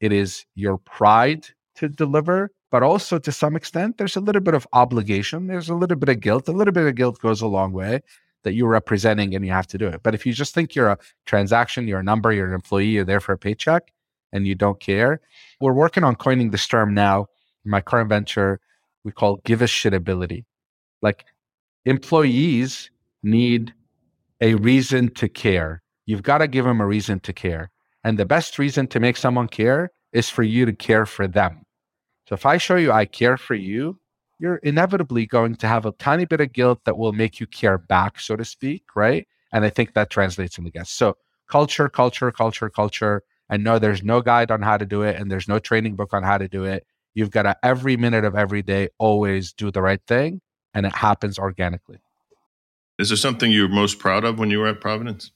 [0.00, 1.46] it is your pride
[1.76, 5.46] to deliver, but also to some extent, there's a little bit of obligation.
[5.46, 6.48] There's a little bit of guilt.
[6.48, 8.00] A little bit of guilt goes a long way
[8.42, 10.02] that you're representing and you have to do it.
[10.02, 13.04] But if you just think you're a transaction, you're a number, you're an employee, you're
[13.04, 13.92] there for a paycheck,
[14.32, 15.20] and you don't care,
[15.60, 17.26] we're working on coining this term now.
[17.64, 18.60] In my current venture,
[19.04, 20.46] we call give a shit ability.
[21.02, 21.24] Like
[21.84, 22.90] employees
[23.22, 23.74] need
[24.40, 25.82] a reason to care.
[26.06, 27.70] You've got to give them a reason to care.
[28.02, 31.62] And the best reason to make someone care is for you to care for them.
[32.28, 33.98] So if I show you I care for you,
[34.38, 37.76] you're inevitably going to have a tiny bit of guilt that will make you care
[37.76, 39.26] back, so to speak, right?
[39.52, 40.96] And I think that translates in the guest.
[40.96, 41.16] So
[41.48, 43.22] culture, culture, culture, culture.
[43.50, 46.14] And no, there's no guide on how to do it, and there's no training book
[46.14, 46.86] on how to do it.
[47.14, 50.40] You've got to every minute of every day always do the right thing,
[50.72, 51.98] and it happens organically.
[52.98, 55.32] Is there something you're most proud of when you were at Providence?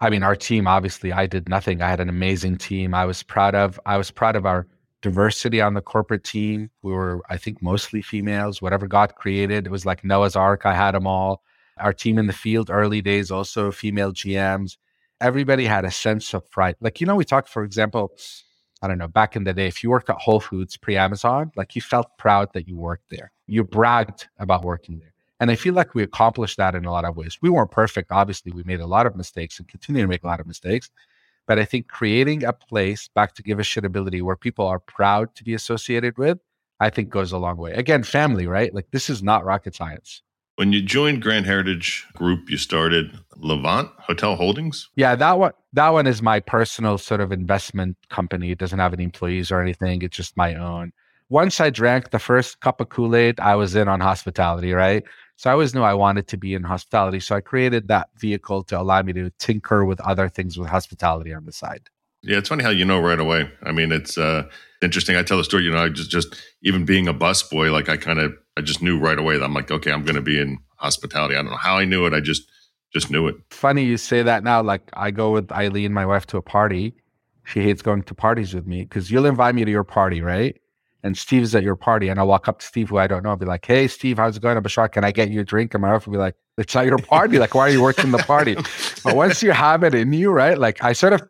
[0.00, 1.82] I mean, our team, obviously, I did nothing.
[1.82, 2.94] I had an amazing team.
[2.94, 4.66] I was proud of, I was proud of our
[5.02, 6.70] diversity on the corporate team.
[6.82, 8.62] We were, I think, mostly females.
[8.62, 10.64] Whatever God created, it was like Noah's Ark.
[10.64, 11.42] I had them all.
[11.78, 14.76] Our team in the field, early days, also female GMs.
[15.20, 16.76] Everybody had a sense of pride.
[16.80, 18.12] Like, you know, we talked, for example,
[18.82, 21.50] I don't know, back in the day, if you worked at Whole Foods pre Amazon,
[21.56, 23.32] like you felt proud that you worked there.
[23.46, 25.12] You bragged about working there.
[25.40, 27.38] And I feel like we accomplished that in a lot of ways.
[27.40, 28.10] We weren't perfect.
[28.10, 30.90] Obviously, we made a lot of mistakes and continue to make a lot of mistakes.
[31.46, 34.78] But I think creating a place back to give a shit ability where people are
[34.78, 36.38] proud to be associated with,
[36.80, 37.72] I think goes a long way.
[37.72, 38.72] Again, family, right?
[38.74, 40.22] Like this is not rocket science.
[40.58, 44.88] When you joined Grand Heritage Group, you started Levant Hotel Holdings.
[44.96, 48.50] Yeah, that one that one is my personal sort of investment company.
[48.50, 50.02] It doesn't have any employees or anything.
[50.02, 50.90] It's just my own.
[51.28, 55.04] Once I drank the first cup of Kool-Aid, I was in on hospitality, right?
[55.36, 57.20] So I always knew I wanted to be in hospitality.
[57.20, 61.32] So I created that vehicle to allow me to tinker with other things with hospitality
[61.32, 61.88] on the side.
[62.22, 63.48] Yeah, it's funny how you know right away.
[63.62, 64.48] I mean, it's uh,
[64.82, 65.14] interesting.
[65.14, 67.96] I tell the story, you know, I just just even being a busboy, like I
[67.96, 70.40] kind of I just knew right away that I'm like, okay, I'm going to be
[70.40, 71.34] in hospitality.
[71.34, 72.12] I don't know how I knew it.
[72.12, 72.42] I just
[72.92, 73.36] just knew it.
[73.50, 74.62] Funny you say that now.
[74.62, 76.94] Like I go with Eileen, my wife, to a party.
[77.44, 80.58] She hates going to parties with me because you'll invite me to your party, right?
[81.02, 83.30] and Steve's at your party, and I walk up to Steve, who I don't know,
[83.30, 85.74] I'll be like, "Hey, Steve, how's it going?" Bashar, can I get you a drink?
[85.74, 87.38] And my wife will be like, "It's not your party.
[87.38, 88.56] Like, why are you working the party?"
[89.04, 90.58] but once you have it in you, right?
[90.58, 91.22] Like, I sort of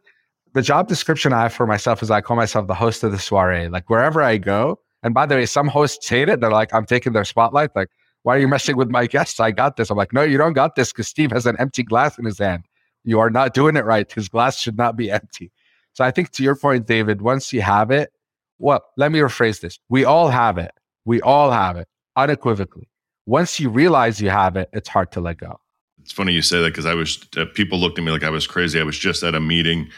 [0.55, 3.19] the job description I have for myself is I call myself the host of the
[3.19, 3.69] soiree.
[3.69, 6.41] Like, wherever I go, and by the way, some hosts hate it.
[6.41, 7.89] They're like, "I'm taking their spotlight." Like,
[8.23, 9.41] why are you messing with my guests?
[9.41, 9.91] I got this.
[9.91, 12.39] I'm like, no, you don't got this because Steve has an empty glass in his
[12.39, 12.65] hand.
[13.05, 14.11] You are not doing it right.
[14.11, 15.51] His glass should not be empty.
[15.95, 18.13] So I think to your point, David, once you have it,
[18.59, 19.79] well, let me rephrase this.
[19.89, 20.73] We all have it.
[21.05, 22.89] We all have it unequivocally.
[23.27, 25.61] Once you realize you have it, it's hard to let go.
[26.03, 28.31] It's funny you say that because I was, uh, people looked at me like I
[28.31, 28.81] was crazy.
[28.81, 29.91] I was just at a meeting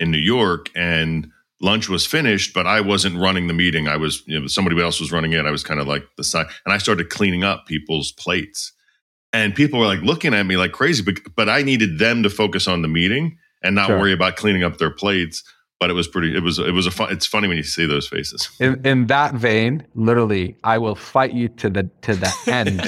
[0.00, 3.88] in New York and lunch was finished, but I wasn't running the meeting.
[3.88, 5.44] I was, you know, somebody else was running it.
[5.44, 8.72] I was kind of like the side, and I started cleaning up people's plates.
[9.32, 12.30] And people were like looking at me like crazy, but, but I needed them to
[12.30, 13.98] focus on the meeting and not sure.
[13.98, 15.42] worry about cleaning up their plates
[15.80, 17.86] but it was pretty it was it was a fun it's funny when you see
[17.86, 22.32] those faces in, in that vein literally i will fight you to the to the
[22.46, 22.82] end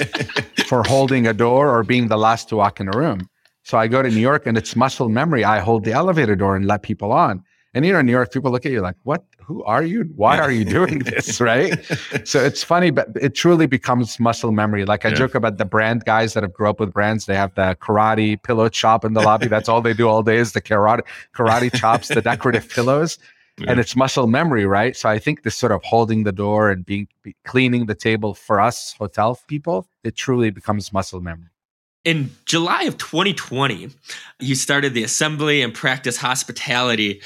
[0.67, 3.27] for holding a door or being the last to walk in a room
[3.63, 6.55] so i go to new york and it's muscle memory i hold the elevator door
[6.55, 8.95] and let people on and you know in new york people look at you like
[9.03, 10.09] what who are you?
[10.15, 11.41] Why are you doing this?
[11.41, 11.77] Right.
[12.23, 14.85] so it's funny, but it truly becomes muscle memory.
[14.85, 15.15] Like I yeah.
[15.15, 17.25] joke about the brand guys that have grown up with brands.
[17.25, 19.47] They have the karate pillow chop in the lobby.
[19.47, 21.01] That's all they do all day is the karate,
[21.35, 23.17] karate chops, the decorative pillows.
[23.57, 23.71] Yeah.
[23.71, 24.95] And it's muscle memory, right?
[24.95, 28.33] So I think this sort of holding the door and being be, cleaning the table
[28.33, 31.49] for us hotel people, it truly becomes muscle memory.
[32.03, 33.89] In July of 2020,
[34.39, 37.21] you started the assembly and practice hospitality.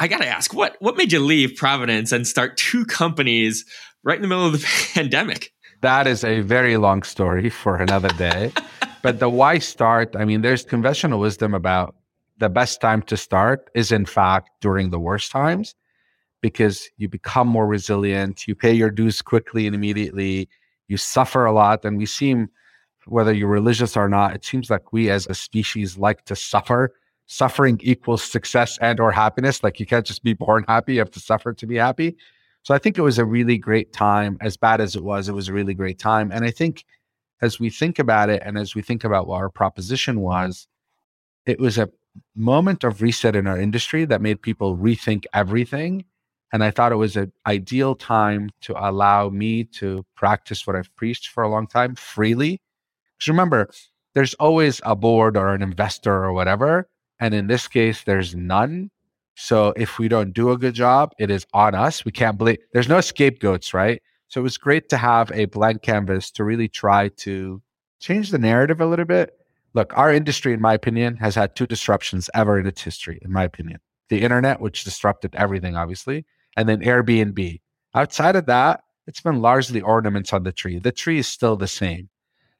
[0.00, 3.64] I got to ask, what, what made you leave Providence and start two companies
[4.04, 5.52] right in the middle of the pandemic?
[5.80, 8.52] That is a very long story for another day.
[9.02, 11.96] but the why start, I mean, there's conventional wisdom about
[12.38, 15.74] the best time to start is, in fact, during the worst times
[16.40, 20.48] because you become more resilient, you pay your dues quickly and immediately,
[20.86, 21.84] you suffer a lot.
[21.84, 22.48] And we seem,
[23.06, 26.94] whether you're religious or not, it seems like we as a species like to suffer.
[27.28, 29.62] Suffering equals success and or happiness.
[29.62, 32.16] Like you can't just be born happy, you have to suffer to be happy.
[32.62, 34.36] So I think it was a really great time.
[34.40, 36.32] As bad as it was, it was a really great time.
[36.32, 36.84] And I think
[37.40, 40.66] as we think about it and as we think about what our proposition was,
[41.46, 41.88] it was a
[42.34, 46.04] moment of reset in our industry that made people rethink everything
[46.52, 50.94] and I thought it was an ideal time to allow me to practice what I've
[50.96, 52.60] preached for a long time freely.
[53.18, 53.68] Because remember,
[54.14, 56.88] there's always a board or an investor or whatever.
[57.20, 58.90] And in this case, there's none.
[59.34, 62.04] So if we don't do a good job, it is on us.
[62.04, 64.02] We can't believe there's no scapegoats, right?
[64.28, 67.62] So it was great to have a blank canvas to really try to
[68.00, 69.32] change the narrative a little bit.
[69.74, 73.32] Look, our industry, in my opinion, has had two disruptions ever in its history, in
[73.32, 73.80] my opinion.
[74.08, 76.24] The internet, which disrupted everything, obviously,
[76.56, 77.60] and then Airbnb.
[77.94, 80.78] Outside of that, it's been largely ornaments on the tree.
[80.78, 82.08] The tree is still the same.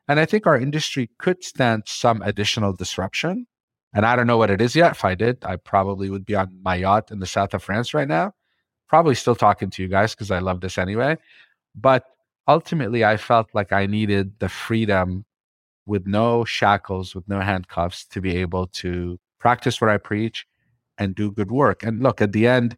[0.06, 3.46] And I think our industry could stand some additional disruption.
[3.94, 4.92] And I don't know what it is yet.
[4.92, 7.94] If I did, I probably would be on my yacht in the south of France
[7.94, 8.32] right now.
[8.88, 11.16] Probably still talking to you guys because I love this anyway.
[11.74, 12.04] But
[12.46, 15.24] ultimately, I felt like I needed the freedom
[15.86, 20.46] with no shackles, with no handcuffs to be able to practice what I preach
[20.98, 21.82] and do good work.
[21.82, 22.76] And look, at the end,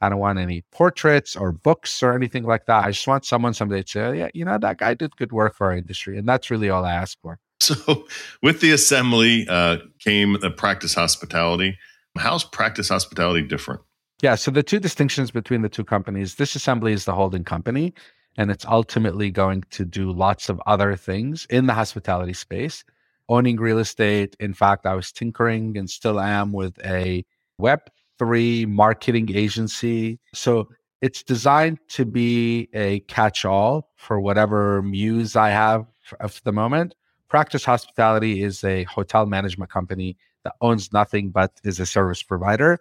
[0.00, 2.84] I don't want any portraits or books or anything like that.
[2.84, 5.54] I just want someone someday to say, yeah, you know, that guy did good work
[5.56, 6.18] for our industry.
[6.18, 7.38] And that's really all I ask for.
[7.68, 8.06] So,
[8.40, 11.76] with the assembly uh, came the practice hospitality.
[12.16, 13.80] How's practice hospitality different?
[14.22, 14.36] Yeah.
[14.36, 17.94] So, the two distinctions between the two companies this assembly is the holding company,
[18.36, 22.84] and it's ultimately going to do lots of other things in the hospitality space,
[23.28, 24.36] owning real estate.
[24.38, 27.24] In fact, I was tinkering and still am with a
[27.58, 27.80] web
[28.18, 30.18] three marketing agency.
[30.34, 30.68] So
[31.00, 35.86] it's designed to be a catch all for whatever muse I have
[36.20, 36.94] of the moment.
[37.28, 42.78] Practice Hospitality is a hotel management company that owns nothing but is a service provider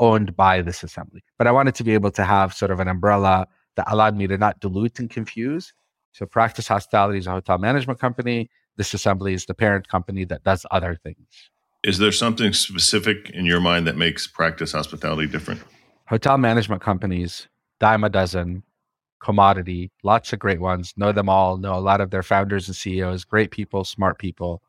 [0.00, 1.22] owned by this assembly.
[1.38, 4.26] But I wanted to be able to have sort of an umbrella that allowed me
[4.26, 5.72] to not dilute and confuse.
[6.12, 8.50] So Practice Hospitality is a hotel management company.
[8.76, 11.50] This assembly is the parent company that does other things.
[11.84, 15.62] Is there something specific in your mind that makes practice hospitality different?
[16.06, 17.46] Hotel management companies,
[17.78, 18.64] dime a dozen,
[19.24, 20.94] commodity, lots of great ones.
[20.96, 24.62] Know them all, know a lot of their founders and CEOs, great people, smart people.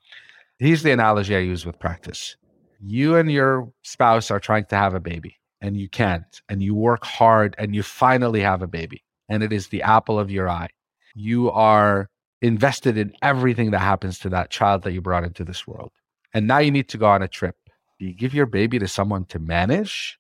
[0.58, 2.38] Here's the analogy I use with practice.
[2.80, 6.74] You and your spouse are trying to have a baby and you can't, and you
[6.76, 10.50] work hard and you finally have a baby, and it is the apple of your
[10.50, 10.70] eye.
[11.16, 12.10] You are
[12.42, 15.92] invested in everything that happens to that child that you brought into this world
[16.36, 17.56] and now you need to go on a trip.
[17.98, 20.20] Do you give your baby to someone to manage?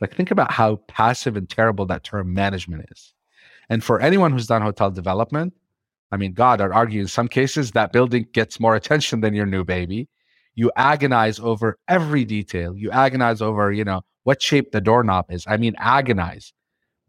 [0.00, 3.14] Like, think about how passive and terrible that term management is.
[3.68, 5.54] And for anyone who's done hotel development,
[6.10, 9.46] I mean, God, I'd argue in some cases that building gets more attention than your
[9.46, 10.08] new baby.
[10.54, 12.76] You agonize over every detail.
[12.76, 15.44] You agonize over, you know, what shape the doorknob is.
[15.48, 16.52] I mean, agonize.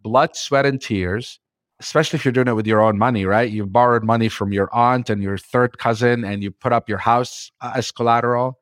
[0.02, 1.39] Blood, sweat, and tears
[1.84, 3.52] especially if you're doing it with your own money, right?
[3.52, 6.98] You've borrowed money from your aunt and your third cousin and you put up your
[6.98, 8.58] house as collateral.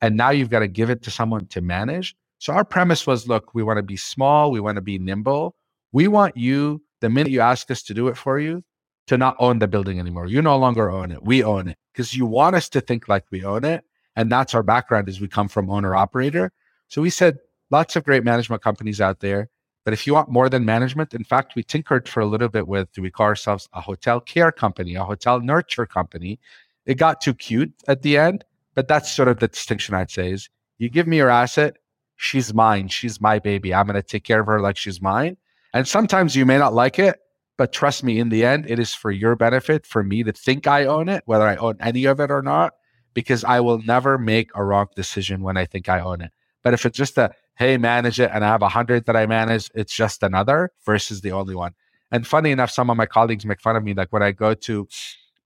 [0.00, 2.16] And now you've got to give it to someone to manage.
[2.38, 5.56] So our premise was look, we want to be small, we want to be nimble.
[5.92, 8.64] We want you, the minute you ask us to do it for you,
[9.06, 10.26] to not own the building anymore.
[10.26, 11.22] You no longer own it.
[11.22, 13.84] We own it because you want us to think like we own it.
[14.16, 16.52] And that's our background is we come from owner operator.
[16.88, 17.38] So we said
[17.70, 19.50] lots of great management companies out there
[19.84, 22.66] but if you want more than management, in fact, we tinkered for a little bit
[22.66, 26.40] with we call ourselves a hotel care company, a hotel nurture company?
[26.86, 30.32] It got too cute at the end, but that's sort of the distinction I'd say
[30.32, 31.76] is you give me your asset,
[32.16, 33.74] she's mine, she's my baby.
[33.74, 35.36] I'm going to take care of her like she's mine.
[35.74, 37.18] And sometimes you may not like it,
[37.58, 40.68] but trust me, in the end, it is for your benefit for me to think
[40.68, 42.74] I own it, whether I own any of it or not,
[43.12, 46.30] because I will never make a wrong decision when I think I own it.
[46.62, 49.26] But if it's just a hey, manage it, and I have a hundred that I
[49.26, 51.74] manage, it's just another versus the only one.
[52.10, 53.94] And funny enough, some of my colleagues make fun of me.
[53.94, 54.88] Like when I go to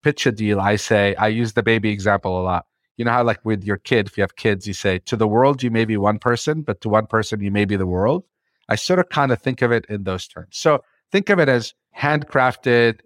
[0.02, 2.66] pitch a deal, I say, I use the baby example a lot.
[2.96, 5.28] You know how, like with your kid, if you have kids, you say, to the
[5.28, 8.24] world, you may be one person, but to one person, you may be the world.
[8.68, 10.56] I sort of kind of think of it in those terms.
[10.56, 13.00] So think of it as handcrafted,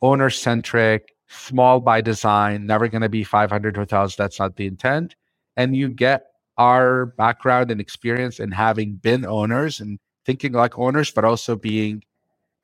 [0.00, 4.16] owner centric, small by design, never going to be 500 hotels.
[4.16, 5.14] That's not the intent.
[5.56, 6.24] And you get
[6.58, 12.02] our background and experience in having been owners and thinking like owners, but also being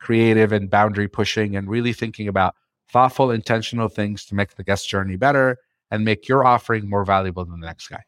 [0.00, 2.54] creative and boundary pushing and really thinking about
[2.90, 5.58] thoughtful, intentional things to make the guest journey better
[5.90, 8.02] and make your offering more valuable than the next guy.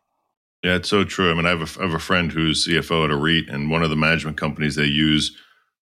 [0.62, 1.30] Yeah, it's so true.
[1.30, 3.70] I mean, I have a, I have a friend who's CFO at a REIT, and
[3.70, 5.34] one of the management companies they use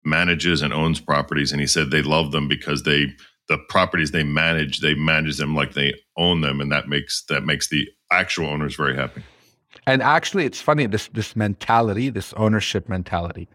[0.05, 3.07] manages and owns properties, and he said they love them because they
[3.49, 7.45] the properties they manage, they manage them like they own them, and that makes that
[7.45, 9.23] makes the actual owners very happy.
[9.87, 13.49] And actually, it's funny this this mentality, this ownership mentality.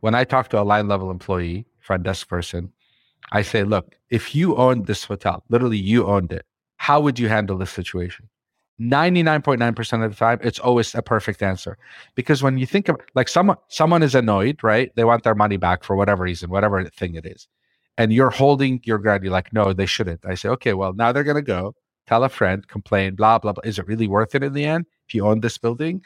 [0.00, 2.72] When I talk to a line level employee, front desk person,
[3.30, 6.44] I say, look, if you owned this hotel, literally you owned it,
[6.76, 8.28] how would you handle this situation?
[8.82, 11.78] 99.9% of the time it's always a perfect answer.
[12.14, 14.90] Because when you think of like someone someone is annoyed right?
[14.96, 17.46] They want their money back for whatever reason whatever thing it is.
[17.96, 20.24] And you're holding your ground you're like no they shouldn't.
[20.26, 21.74] I say okay well now they're going to go
[22.06, 23.62] tell a friend complain blah blah blah.
[23.64, 26.02] Is it really worth it in the end if you own this building?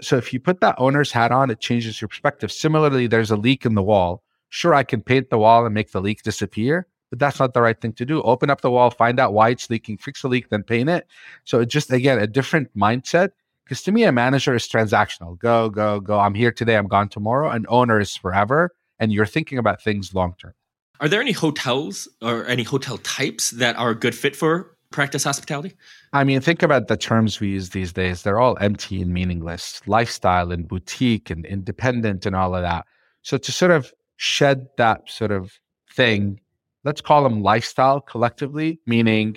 [0.00, 2.50] So if you put that owner's hat on it changes your perspective.
[2.50, 4.22] Similarly there's a leak in the wall.
[4.48, 7.62] Sure i can paint the wall and make the leak disappear but that's not the
[7.62, 8.22] right thing to do.
[8.22, 11.06] Open up the wall, find out why it's leaking, fix the leak, then paint it.
[11.44, 13.30] So it's just again a different mindset.
[13.64, 15.36] Because to me, a manager is transactional.
[15.38, 16.20] Go, go, go.
[16.20, 16.76] I'm here today.
[16.76, 17.50] I'm gone tomorrow.
[17.50, 20.54] An owner is forever, and you're thinking about things long term.
[21.00, 25.24] Are there any hotels or any hotel types that are a good fit for practice
[25.24, 25.74] hospitality?
[26.12, 28.22] I mean, think about the terms we use these days.
[28.22, 29.82] They're all empty and meaningless.
[29.86, 32.86] Lifestyle and boutique and independent and all of that.
[33.22, 35.58] So to sort of shed that sort of
[35.92, 36.40] thing
[36.86, 39.36] let's call them lifestyle collectively, meaning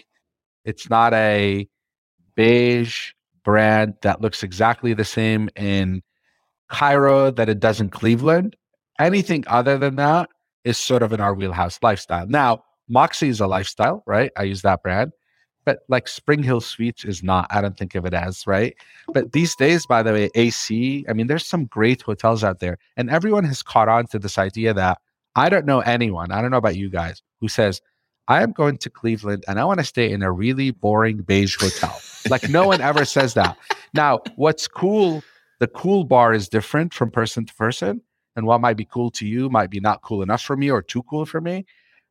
[0.65, 1.67] it's not a
[2.35, 3.11] beige
[3.43, 6.03] brand that looks exactly the same in
[6.69, 8.55] Cairo that it does in Cleveland.
[8.99, 10.29] Anything other than that
[10.63, 12.27] is sort of in our wheelhouse lifestyle.
[12.27, 14.31] Now, Moxy is a lifestyle, right?
[14.37, 15.11] I use that brand.
[15.65, 18.75] But like Spring Hill Suites is not, I don't think of it as, right?
[19.13, 22.77] But these days, by the way, AC, I mean, there's some great hotels out there.
[22.95, 24.99] And everyone has caught on to this idea that
[25.35, 27.81] I don't know anyone, I don't know about you guys, who says,
[28.27, 31.57] I am going to Cleveland and I want to stay in a really boring beige
[31.59, 31.99] hotel.
[32.29, 33.57] like no one ever says that.
[33.93, 35.23] Now, what's cool,
[35.59, 38.01] the cool bar is different from person to person.
[38.35, 40.81] And what might be cool to you might be not cool enough for me or
[40.81, 41.65] too cool for me.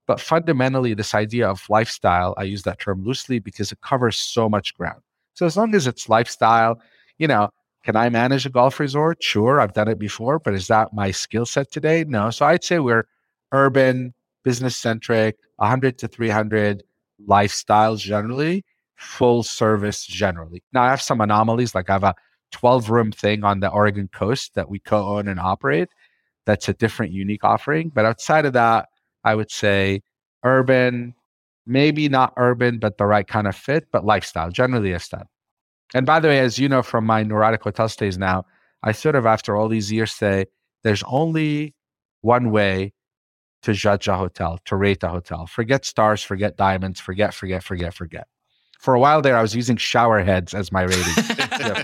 [0.07, 4.49] But fundamentally, this idea of lifestyle, I use that term loosely because it covers so
[4.49, 5.01] much ground.
[5.35, 6.81] So as long as it's lifestyle,
[7.19, 7.51] you know,
[7.89, 9.23] can I manage a golf resort?
[9.23, 12.05] Sure, I've done it before, but is that my skill set today?
[12.07, 12.29] No.
[12.29, 13.07] So I'd say we're
[13.51, 14.13] urban,
[14.45, 16.83] business centric, 100 to 300
[17.27, 20.63] lifestyles generally, full service generally.
[20.75, 22.15] Now, I have some anomalies, like I have a
[22.51, 25.89] 12 room thing on the Oregon coast that we co own and operate.
[26.45, 27.89] That's a different, unique offering.
[27.89, 28.91] But outside of that,
[29.25, 30.03] I would say
[30.45, 31.15] urban,
[31.67, 35.27] maybe not urban, but the right kind of fit, but lifestyle, generally a step.
[35.95, 38.45] And by the way, as you know from my neurotic hotel stays now,
[38.83, 40.47] I sort of, after all these years, say
[40.85, 41.75] there's only
[42.21, 42.93] one way
[43.63, 45.47] to judge a hotel, to rate a hotel.
[45.47, 48.29] Forget stars, forget diamonds, forget, forget, forget, forget.
[48.79, 51.03] For a while there, I was using shower heads as my rating.
[51.03, 51.75] so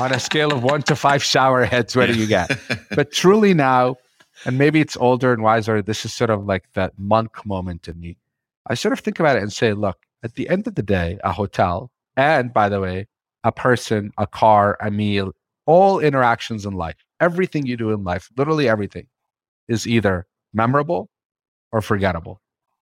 [0.00, 2.56] on a scale of one to five shower heads, what do you get?
[2.90, 3.96] But truly now,
[4.44, 7.98] and maybe it's older and wiser, this is sort of like that monk moment in
[7.98, 8.18] me.
[8.68, 11.18] I sort of think about it and say, look, at the end of the day,
[11.24, 13.08] a hotel, and by the way,
[13.44, 15.32] a person, a car, a meal,
[15.66, 19.06] all interactions in life, everything you do in life, literally everything,
[19.68, 21.08] is either memorable
[21.72, 22.40] or forgettable.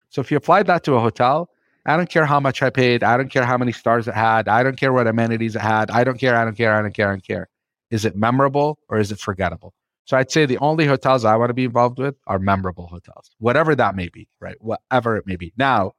[0.09, 1.49] So if you apply that to a hotel,
[1.85, 3.03] I don't care how much I paid.
[3.03, 4.47] I don't care how many stars it had.
[4.47, 5.89] I don't care what amenities it had.
[5.89, 6.35] I don't care.
[6.35, 6.75] I don't care.
[6.75, 7.07] I don't care.
[7.07, 7.49] I don't care.
[7.89, 9.73] Is it memorable or is it forgettable?
[10.05, 13.31] So I'd say the only hotels I want to be involved with are memorable hotels,
[13.39, 14.55] whatever that may be, right?
[14.59, 15.53] Whatever it may be.
[15.57, 15.93] Now,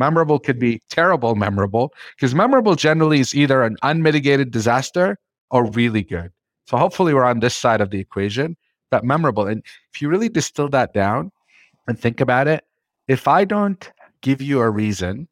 [0.00, 5.16] memorable could be terrible memorable because memorable generally is either an unmitigated disaster
[5.50, 6.32] or really good.
[6.66, 8.56] So hopefully we're on this side of the equation,
[8.90, 9.46] that memorable.
[9.46, 11.30] And if you really distill that down,
[11.90, 12.64] and think about it,
[13.08, 15.28] if I don't give you a reason,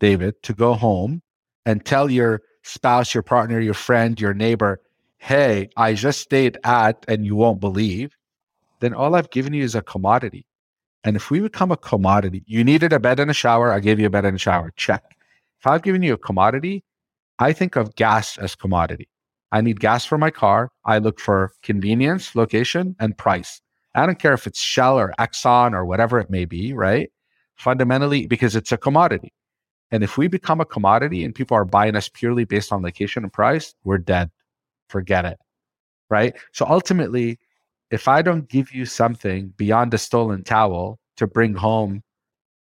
[0.00, 1.22] David, to go home
[1.66, 4.80] and tell your spouse, your partner, your friend, your neighbor,
[5.18, 8.16] hey, I just stayed at and you won't believe,
[8.80, 10.46] then all I've given you is a commodity.
[11.04, 14.00] And if we become a commodity, you needed a bed and a shower, I gave
[14.00, 15.16] you a bed and a shower, check.
[15.60, 16.84] If I've given you a commodity,
[17.38, 19.08] I think of gas as commodity.
[19.52, 20.70] I need gas for my car.
[20.84, 23.60] I look for convenience, location, and price.
[23.94, 27.10] I don't care if it's Shell or Exxon or whatever it may be, right?
[27.54, 29.32] Fundamentally, because it's a commodity.
[29.90, 33.24] And if we become a commodity and people are buying us purely based on location
[33.24, 34.30] and price, we're dead.
[34.88, 35.38] Forget it.
[36.10, 36.36] Right.
[36.52, 37.38] So ultimately,
[37.90, 42.02] if I don't give you something beyond a stolen towel to bring home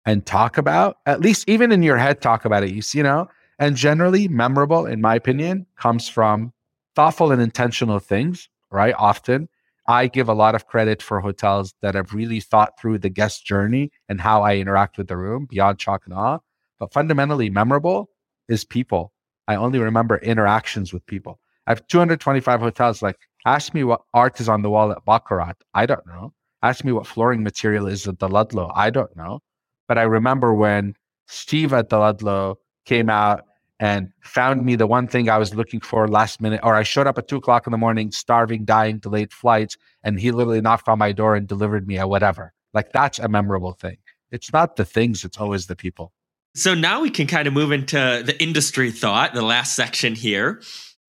[0.05, 2.71] and talk about, at least even in your head, talk about it.
[2.71, 6.51] You, see, you know, and generally memorable, in my opinion, comes from
[6.95, 8.95] thoughtful and intentional things, right?
[8.97, 9.49] Often
[9.87, 13.45] I give a lot of credit for hotels that have really thought through the guest
[13.45, 16.39] journey and how I interact with the room beyond chalk and awe.
[16.79, 18.09] But fundamentally, memorable
[18.47, 19.13] is people.
[19.47, 21.39] I only remember interactions with people.
[21.67, 23.01] I have 225 hotels.
[23.01, 25.55] Like, ask me what art is on the wall at Baccarat.
[25.73, 26.33] I don't know.
[26.61, 28.71] Ask me what flooring material is at the Ludlow.
[28.73, 29.39] I don't know.
[29.87, 30.95] But I remember when
[31.27, 33.45] Steve at the Ludlow came out
[33.79, 37.07] and found me the one thing I was looking for last minute, or I showed
[37.07, 40.87] up at two o'clock in the morning, starving, dying, delayed flights, and he literally knocked
[40.87, 42.53] on my door and delivered me a whatever.
[42.73, 43.97] Like that's a memorable thing.
[44.31, 46.13] It's not the things, it's always the people.
[46.55, 50.61] So now we can kind of move into the industry thought, the last section here.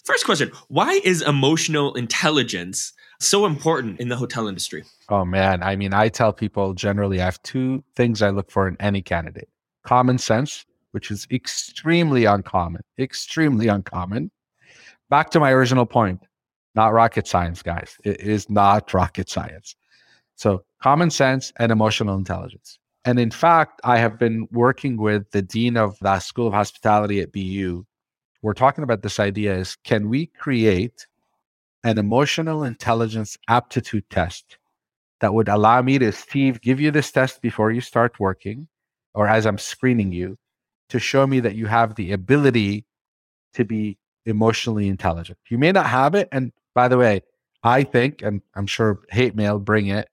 [0.05, 4.85] First question Why is emotional intelligence so important in the hotel industry?
[5.09, 5.63] Oh, man.
[5.63, 9.03] I mean, I tell people generally I have two things I look for in any
[9.03, 9.49] candidate
[9.83, 14.31] common sense, which is extremely uncommon, extremely uncommon.
[15.11, 16.23] Back to my original point
[16.75, 17.97] not rocket science, guys.
[18.05, 19.77] It is not rocket science.
[20.35, 22.79] So, common sense and emotional intelligence.
[23.05, 27.21] And in fact, I have been working with the dean of the School of Hospitality
[27.21, 27.85] at BU
[28.45, 31.07] we're talking about this idea is can we create
[31.83, 34.59] an emotional intelligence aptitude test
[35.21, 38.69] that would allow me to steve give you this test before you start working
[39.15, 40.37] or as i'm screening you
[40.91, 42.85] to show me that you have the ability
[43.55, 45.39] to be emotionally intelligent?
[45.49, 47.23] You may not have it and by the way
[47.63, 50.09] i think and i'm sure hate mail bring it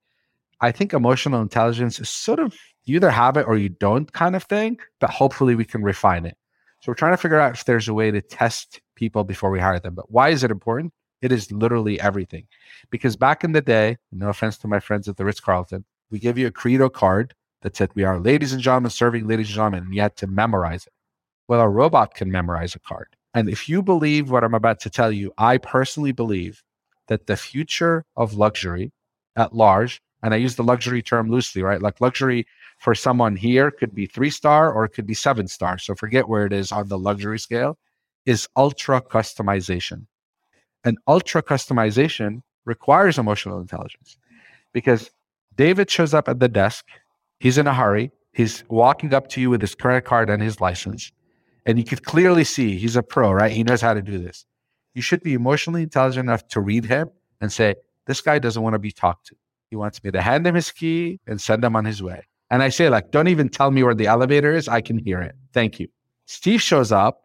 [0.62, 2.54] i think emotional intelligence is sort of
[2.84, 6.24] you either have it or you don't kind of thing but hopefully we can refine
[6.24, 6.36] it
[6.82, 9.60] so we're trying to figure out if there's a way to test people before we
[9.60, 9.94] hire them.
[9.94, 10.92] But why is it important?
[11.20, 12.48] It is literally everything.
[12.90, 16.18] Because back in the day, no offense to my friends at the Ritz Carlton, we
[16.18, 19.54] give you a Credo card that said, We are ladies and gentlemen serving ladies and
[19.54, 20.92] gentlemen, and you had to memorize it.
[21.46, 23.14] Well, a robot can memorize a card.
[23.32, 26.64] And if you believe what I'm about to tell you, I personally believe
[27.06, 28.90] that the future of luxury
[29.36, 31.80] at large, and I use the luxury term loosely, right?
[31.80, 32.44] Like luxury
[32.82, 35.78] for someone here could be three star or it could be seven star.
[35.78, 37.78] So forget where it is on the luxury scale,
[38.26, 40.06] is ultra customization.
[40.82, 44.16] And ultra customization requires emotional intelligence
[44.72, 45.12] because
[45.54, 46.86] David shows up at the desk.
[47.38, 48.10] He's in a hurry.
[48.32, 51.12] He's walking up to you with his credit card and his license.
[51.64, 53.52] And you could clearly see he's a pro, right?
[53.52, 54.44] He knows how to do this.
[54.94, 57.10] You should be emotionally intelligent enough to read him
[57.40, 57.76] and say,
[58.08, 59.36] This guy doesn't want to be talked to.
[59.70, 62.24] He wants me to hand him his key and send him on his way.
[62.52, 64.68] And I say, like, don't even tell me where the elevator is.
[64.68, 65.34] I can hear it.
[65.54, 65.88] Thank you.
[66.26, 67.22] Steve shows up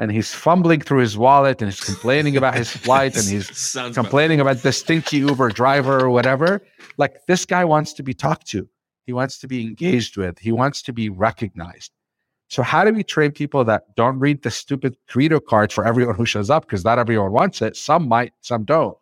[0.00, 4.40] and he's fumbling through his wallet and he's complaining about his flight and he's complaining
[4.40, 6.60] about the stinky Uber driver or whatever.
[6.96, 8.68] Like, this guy wants to be talked to.
[9.06, 10.40] He wants to be engaged with.
[10.40, 11.92] He wants to be recognized.
[12.48, 16.16] So, how do we train people that don't read the stupid Credo cards for everyone
[16.16, 16.66] who shows up?
[16.66, 17.76] Because not everyone wants it.
[17.76, 18.98] Some might, some don't.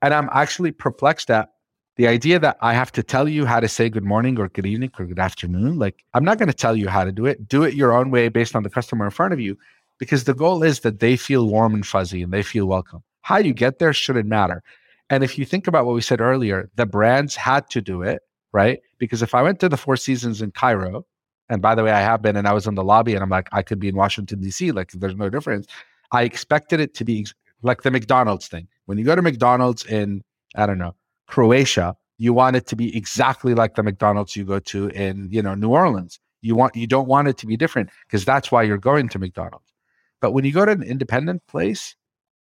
[0.00, 1.50] And I'm actually perplexed at
[1.96, 4.66] the idea that I have to tell you how to say good morning or good
[4.66, 7.48] evening or good afternoon, like I'm not going to tell you how to do it.
[7.48, 9.56] Do it your own way based on the customer in front of you,
[9.98, 13.02] because the goal is that they feel warm and fuzzy and they feel welcome.
[13.22, 14.62] How you get there shouldn't matter.
[15.08, 18.22] And if you think about what we said earlier, the brands had to do it,
[18.52, 18.80] right?
[18.98, 21.06] Because if I went to the Four Seasons in Cairo,
[21.48, 23.28] and by the way, I have been, and I was in the lobby, and I'm
[23.28, 24.72] like, I could be in Washington D.C.
[24.72, 25.66] Like, there's no difference.
[26.10, 27.26] I expected it to be
[27.62, 28.66] like the McDonald's thing.
[28.86, 30.22] When you go to McDonald's in,
[30.56, 30.94] I don't know,
[31.26, 35.42] Croatia, you want it to be exactly like the McDonald's you go to in, you
[35.42, 36.20] know, New Orleans.
[36.42, 39.18] You want you don't want it to be different because that's why you're going to
[39.18, 39.72] McDonald's.
[40.20, 41.96] But when you go to an independent place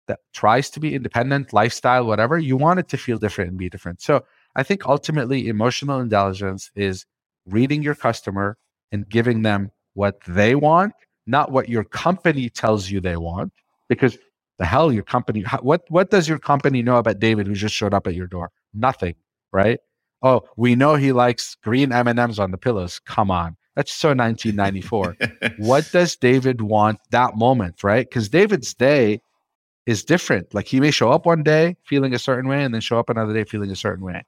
[0.09, 3.71] that tries to be independent, lifestyle, whatever, you want it to feel different and be
[3.71, 4.03] different.
[4.03, 4.25] So
[4.57, 7.07] I think ultimately emotional intelligence is
[7.47, 8.59] reading your customer
[8.93, 10.93] and giving them what they want,
[11.27, 13.53] not what your company tells you they want.
[13.89, 14.19] Because
[14.59, 17.95] the hell your company what what does your company know about david who just showed
[17.95, 19.15] up at your door nothing
[19.53, 19.81] right?
[20.23, 23.01] Oh we know he likes green m&ms on the pillows.
[23.01, 23.57] Come on.
[23.77, 25.17] That's so 1994
[25.59, 28.09] what does david want that moment right?
[28.09, 29.21] Because david's day
[29.87, 30.55] is different.
[30.55, 33.11] Like he may show up one day feeling a certain way and then show up
[33.11, 34.25] another day feeling a certain way.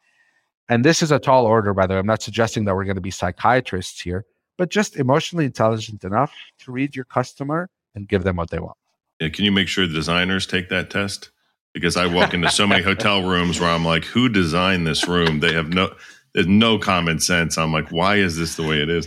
[0.69, 2.01] And this is a tall order by the way.
[2.01, 4.25] I'm not suggesting that we're going to be psychiatrists here
[4.57, 8.77] but just emotionally intelligent enough to read your customer and give them what they want.
[9.21, 11.31] Can you make sure the designers take that test?
[11.77, 15.41] Because I walk into so many hotel rooms where I'm like, who designed this room?
[15.41, 15.95] They have no,
[16.33, 17.59] there's no common sense.
[17.59, 19.07] I'm like, why is this the way it is?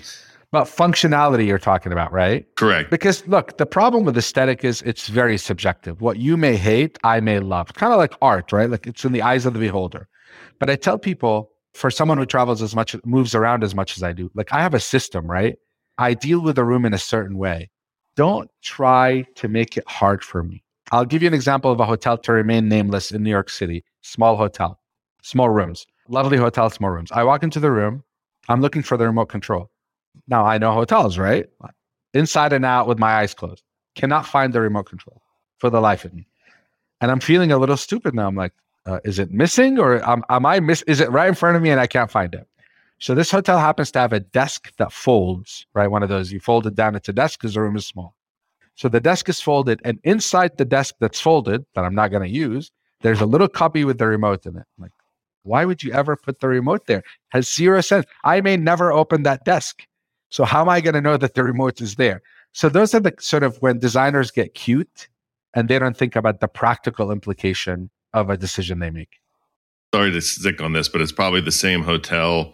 [0.52, 2.46] But functionality you're talking about, right?
[2.58, 2.92] Correct.
[2.92, 6.00] Because look, the problem with aesthetic is it's very subjective.
[6.00, 7.74] What you may hate, I may love.
[7.74, 8.70] Kind of like art, right?
[8.70, 10.08] Like it's in the eyes of the beholder.
[10.60, 14.04] But I tell people for someone who travels as much, moves around as much as
[14.04, 15.56] I do, like I have a system, right?
[15.98, 17.72] I deal with a room in a certain way.
[18.16, 20.64] Don't try to make it hard for me.
[20.92, 23.84] I'll give you an example of a hotel to remain nameless in New York City,
[24.02, 24.80] small hotel,
[25.22, 27.12] small rooms, lovely hotel, small rooms.
[27.12, 28.04] I walk into the room,
[28.48, 29.70] I'm looking for the remote control.
[30.28, 31.46] Now I know hotels, right?
[32.14, 33.64] Inside and out with my eyes closed.
[33.96, 35.22] Cannot find the remote control
[35.60, 36.28] for the life of me.
[37.02, 38.28] And I'm feeling a little stupid now.
[38.28, 38.54] I'm like,
[38.86, 40.82] uh, is it missing or am, am I miss?
[40.84, 42.48] Is it right in front of me and I can't find it?
[42.98, 45.88] So this hotel happens to have a desk that folds, right?
[45.88, 46.96] One of those you fold it down.
[46.96, 48.16] It's a desk because the room is small.
[48.80, 52.24] So the desk is folded, and inside the desk that's folded that I'm not going
[52.24, 52.72] to use,
[53.02, 54.64] there's a little cubby with the remote in it.
[54.78, 54.94] I'm like,
[55.44, 57.04] why would you ever put the remote there?
[57.34, 58.06] Has zero sense.
[58.24, 59.86] I may never open that desk.
[60.30, 62.22] So how am I going to know that the remote is there?
[62.54, 65.10] So those are the sort of when designers get cute
[65.54, 69.20] and they don't think about the practical implication of a decision they make.
[69.94, 72.54] Sorry to stick on this, but it's probably the same hotel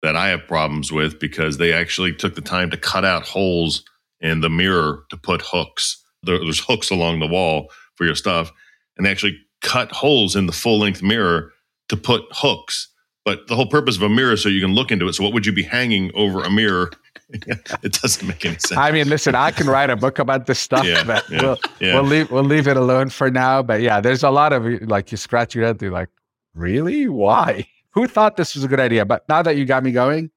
[0.00, 3.84] that I have problems with because they actually took the time to cut out holes
[4.20, 6.02] in the mirror to put hooks.
[6.22, 8.50] There's hooks along the wall for your stuff,
[8.96, 11.52] and they actually cut holes in the full length mirror
[11.88, 12.88] to put hooks.
[13.24, 15.12] But the whole purpose of a mirror is so you can look into it.
[15.12, 16.90] So what would you be hanging over a mirror?
[17.30, 18.78] it doesn't make any sense.
[18.78, 21.58] I mean, listen, I can write a book about this stuff, Yeah, but yeah, we'll,
[21.78, 21.94] yeah.
[21.94, 23.62] we'll leave we'll leave it alone for now.
[23.62, 26.08] But yeah, there's a lot of like you scratch your head you're like,
[26.54, 27.06] really?
[27.06, 27.66] Why?
[27.90, 29.04] Who thought this was a good idea?
[29.04, 30.30] But now that you got me going,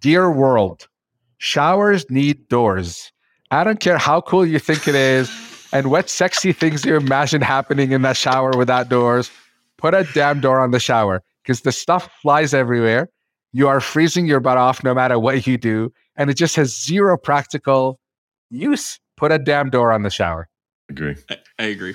[0.00, 0.88] dear world,
[1.36, 3.12] showers need doors.
[3.50, 5.30] I don't care how cool you think it is
[5.72, 9.30] and what sexy things you imagine happening in that shower without doors.
[9.78, 13.08] Put a damn door on the shower because the stuff flies everywhere.
[13.52, 16.78] You are freezing your butt off no matter what you do, and it just has
[16.78, 17.98] zero practical
[18.50, 19.00] use.
[19.16, 20.48] Put a damn door on the shower.
[20.90, 21.16] agree.
[21.30, 21.94] I, I agree.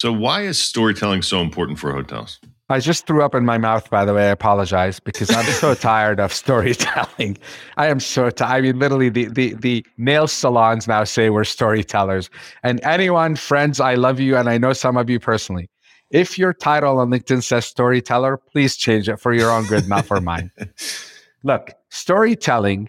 [0.00, 2.38] So why is storytelling so important for hotels?
[2.68, 4.28] I just threw up in my mouth, by the way.
[4.28, 7.38] I apologize because I'm so tired of storytelling.
[7.76, 8.56] I am so tired.
[8.56, 12.28] I mean, literally, the, the, the nail salons now say we're storytellers.
[12.64, 14.36] And anyone, friends, I love you.
[14.36, 15.70] And I know some of you personally.
[16.10, 20.04] If your title on LinkedIn says storyteller, please change it for your own good, not
[20.06, 20.50] for mine.
[21.44, 22.88] Look, storytelling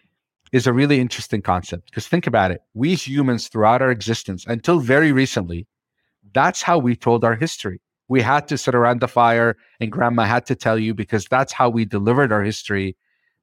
[0.52, 2.62] is a really interesting concept because think about it.
[2.74, 5.68] We humans, throughout our existence, until very recently,
[6.34, 7.80] that's how we told our history.
[8.10, 11.54] We had to sit around the fire, and grandma had to tell you because that's
[11.54, 12.96] how we delivered our history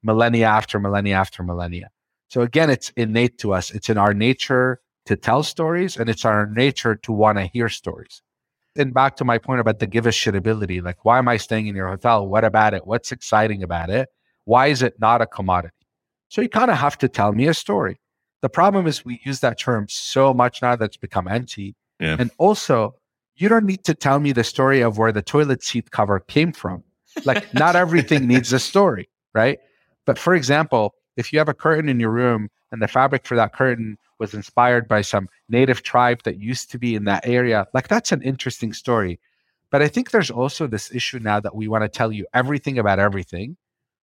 [0.02, 1.90] millennia after millennia after millennia.
[2.28, 3.70] So, again, it's innate to us.
[3.70, 7.68] It's in our nature to tell stories, and it's our nature to want to hear
[7.68, 8.22] stories.
[8.76, 11.36] And back to my point about the give a shit ability like, why am I
[11.36, 12.26] staying in your hotel?
[12.26, 12.86] What about it?
[12.86, 14.08] What's exciting about it?
[14.46, 15.74] Why is it not a commodity?
[16.28, 18.00] So, you kind of have to tell me a story.
[18.40, 21.76] The problem is we use that term so much now that it's become empty.
[22.00, 22.16] Yeah.
[22.18, 22.94] And also,
[23.36, 26.52] you don't need to tell me the story of where the toilet seat cover came
[26.52, 26.84] from.
[27.24, 29.58] Like, not everything needs a story, right?
[30.06, 33.36] But for example, if you have a curtain in your room and the fabric for
[33.36, 37.66] that curtain was inspired by some native tribe that used to be in that area,
[37.74, 39.20] like that's an interesting story.
[39.70, 42.78] But I think there's also this issue now that we want to tell you everything
[42.78, 43.56] about everything,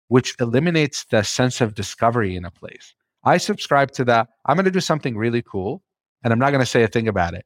[0.08, 2.96] which eliminates the sense of discovery in a place.
[3.24, 4.30] I subscribe to that.
[4.46, 5.84] I'm going to do something really cool
[6.24, 7.46] and I'm not going to say a thing about it.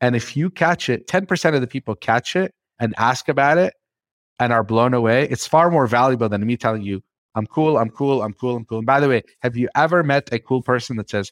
[0.00, 3.74] And if you catch it, 10% of the people catch it and ask about it
[4.38, 5.28] and are blown away.
[5.28, 7.02] It's far more valuable than me telling you,
[7.34, 8.78] I'm cool, I'm cool, I'm cool, I'm cool.
[8.78, 11.30] And by the way, have you ever met a cool person that says,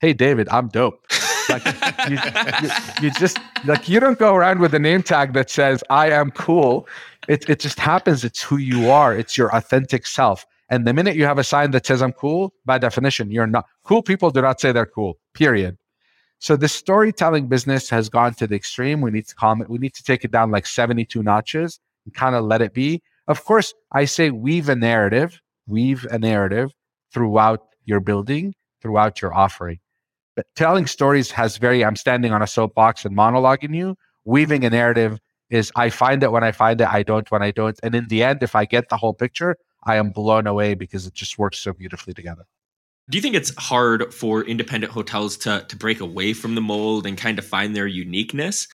[0.00, 1.06] Hey, David, I'm dope?
[1.48, 1.64] Like,
[2.08, 2.18] you,
[2.62, 2.70] you,
[3.02, 6.30] you just, like, you don't go around with a name tag that says, I am
[6.30, 6.88] cool.
[7.28, 8.24] It, it just happens.
[8.24, 10.46] It's who you are, it's your authentic self.
[10.70, 13.66] And the minute you have a sign that says, I'm cool, by definition, you're not.
[13.84, 15.76] Cool people do not say they're cool, period.
[16.44, 19.00] So the storytelling business has gone to the extreme.
[19.00, 19.70] We need to calm it.
[19.70, 23.00] We need to take it down like 72 notches and kind of let it be.
[23.28, 26.70] Of course, I say weave a narrative, weave a narrative
[27.14, 29.78] throughout your building, throughout your offering.
[30.36, 33.96] But telling stories has very, I'm standing on a soapbox and monologuing you.
[34.26, 37.52] Weaving a narrative is I find it when I find it, I don't when I
[37.52, 37.80] don't.
[37.82, 41.06] And in the end, if I get the whole picture, I am blown away because
[41.06, 42.44] it just works so beautifully together.
[43.10, 47.06] Do you think it's hard for independent hotels to to break away from the mold
[47.06, 48.66] and kind of find their uniqueness?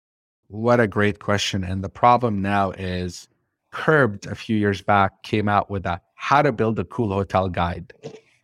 [0.49, 1.65] What a great question.
[1.65, 3.27] And the problem now is
[3.71, 7.49] Curbed a few years back came out with a how to build a cool hotel
[7.49, 7.93] guide.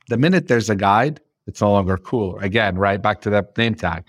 [0.09, 2.39] The minute there's a guide, it's no longer cool.
[2.39, 4.05] Again, right back to that name tag.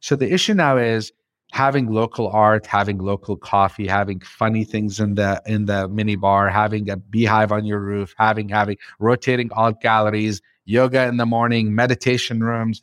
[0.00, 1.12] So the issue now is
[1.52, 6.50] having local art, having local coffee, having funny things in the in the mini bar,
[6.50, 11.74] having a beehive on your roof, having having rotating art galleries, yoga in the morning,
[11.74, 12.82] meditation rooms,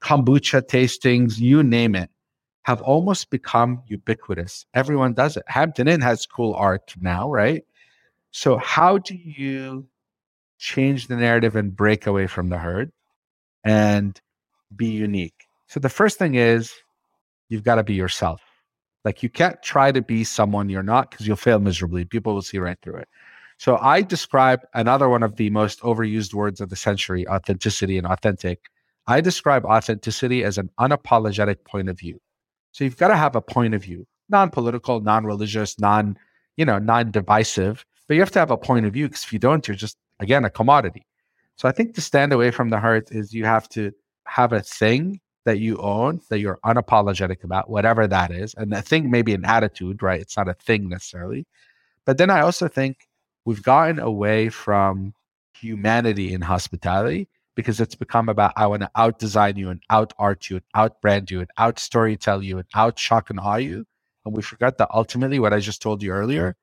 [0.00, 2.10] kombucha tastings, you name it,
[2.62, 4.66] have almost become ubiquitous.
[4.74, 5.44] Everyone does it.
[5.48, 7.64] Hampton Inn has cool art now, right?
[8.30, 9.86] So, how do you
[10.58, 12.92] change the narrative and break away from the herd
[13.64, 14.20] and
[14.74, 15.46] be unique?
[15.68, 16.74] So, the first thing is
[17.48, 18.42] you've got to be yourself.
[19.04, 22.04] Like, you can't try to be someone you're not because you'll fail miserably.
[22.04, 23.08] People will see right through it.
[23.58, 28.06] So, I describe another one of the most overused words of the century authenticity and
[28.06, 28.70] authentic.
[29.06, 32.20] I describe authenticity as an unapologetic point of view.
[32.72, 36.16] So, you've got to have a point of view, non political, non religious, non
[36.56, 39.38] you know, non-divisive, but you have to have a point of view because if you
[39.38, 41.06] don't, you're just again a commodity.
[41.56, 43.92] So I think to stand away from the heart is you have to
[44.26, 48.54] have a thing that you own that you're unapologetic about, whatever that is.
[48.54, 50.20] And that thing may be an attitude, right?
[50.20, 51.46] It's not a thing necessarily.
[52.04, 53.06] But then I also think
[53.46, 55.14] we've gotten away from
[55.60, 60.14] humanity in hospitality because it's become about I want to out design you and out
[60.18, 63.40] art you and out brand you and out story tell you and out shock and
[63.40, 63.86] awe you.
[64.26, 66.56] And we forgot that ultimately what I just told you earlier,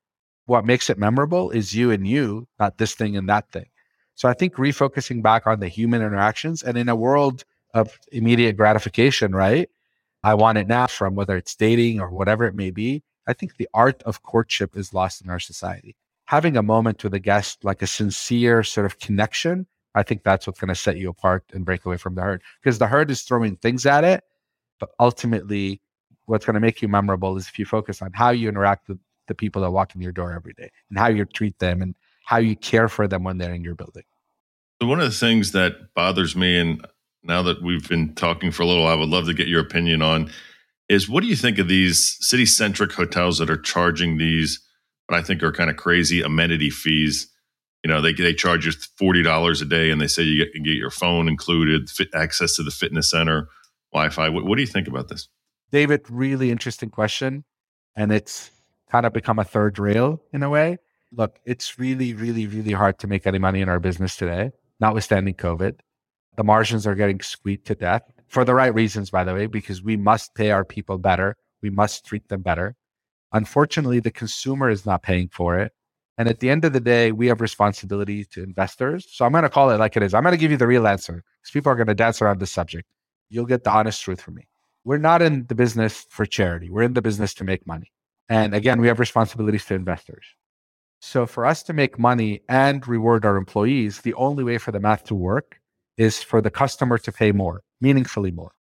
[0.48, 3.68] what makes it memorable is you and you, not this thing and that thing.
[4.16, 8.58] So I think refocusing back on the human interactions and in a world of immediate
[8.58, 9.70] gratification, right?
[10.24, 13.04] I want it now from whether it's dating or whatever it may be.
[13.28, 15.96] I think the art of courtship is lost in our society.
[16.34, 20.48] Having a moment with a guest, like a sincere sort of connection, I think that's
[20.48, 23.12] what's going to set you apart and break away from the herd because the herd
[23.12, 24.24] is throwing things at it.
[24.80, 25.80] But ultimately,
[26.26, 28.98] what's going to make you memorable is if you focus on how you interact with
[29.28, 31.94] the people that walk in your door every day and how you treat them and
[32.26, 34.02] how you care for them when they're in your building.
[34.82, 36.84] So one of the things that bothers me, and
[37.22, 40.02] now that we've been talking for a little, I would love to get your opinion
[40.02, 40.32] on,
[40.90, 44.62] is what do you think of these city centric hotels that are charging these,
[45.08, 47.28] what I think are kind of crazy amenity fees?
[47.84, 50.54] You know, they they charge you forty dollars a day, and they say you get,
[50.64, 53.50] get your phone included, fit, access to the fitness center,
[53.92, 54.30] Wi-Fi.
[54.30, 55.28] What, what do you think about this?
[55.72, 57.44] David, really interesting question.
[57.96, 58.52] And it's
[58.92, 60.78] kind of become a third rail in a way.
[61.12, 65.36] Look, it's really, really, really hard to make any money in our business today, notwithstanding
[65.36, 65.80] COVID.
[66.38, 69.84] The margins are getting squeezed to death for the right reasons, by the way, because
[69.84, 71.36] we must pay our people better.
[71.62, 72.76] We must treat them better.
[73.34, 75.74] Unfortunately, the consumer is not paying for it.
[76.18, 79.08] And at the end of the day, we have responsibility to investors.
[79.10, 80.14] So I'm going to call it like it is.
[80.14, 82.40] I'm going to give you the real answer because people are going to dance around
[82.40, 82.88] this subject.
[83.30, 84.48] You'll get the honest truth from me
[84.86, 86.70] we're not in the business for charity.
[86.70, 87.92] We're in the business to make money.
[88.30, 90.26] And again, we have responsibilities to investors.
[91.02, 94.80] So for us to make money and reward our employees, the only way for the
[94.80, 95.60] math to work
[95.98, 98.54] is for the customer to pay more, meaningfully more.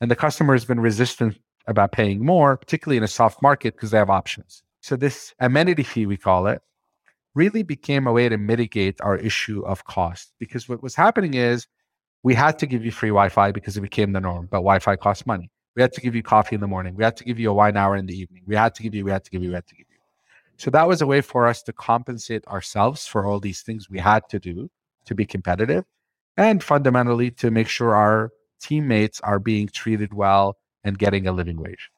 [0.00, 3.90] And the customer has been resistant about paying more, particularly in a soft market because
[3.90, 4.62] they have options.
[4.80, 6.60] So this amenity fee, we call it,
[7.34, 11.66] really became a way to mitigate our issue of cost because what was happening is
[12.22, 15.26] we had to give you free Wi-Fi because it became the norm, but Wi-Fi costs
[15.26, 15.50] money.
[15.74, 16.94] We had to give you coffee in the morning.
[16.94, 18.42] We had to give you a wine hour in the evening.
[18.46, 19.94] We had to give you, we had to give you, we had to give you.
[20.56, 23.98] So that was a way for us to compensate ourselves for all these things we
[23.98, 24.70] had to do
[25.06, 25.84] to be competitive
[26.36, 31.56] and fundamentally to make sure our teammates are being treated well and getting a living
[31.56, 31.90] wage.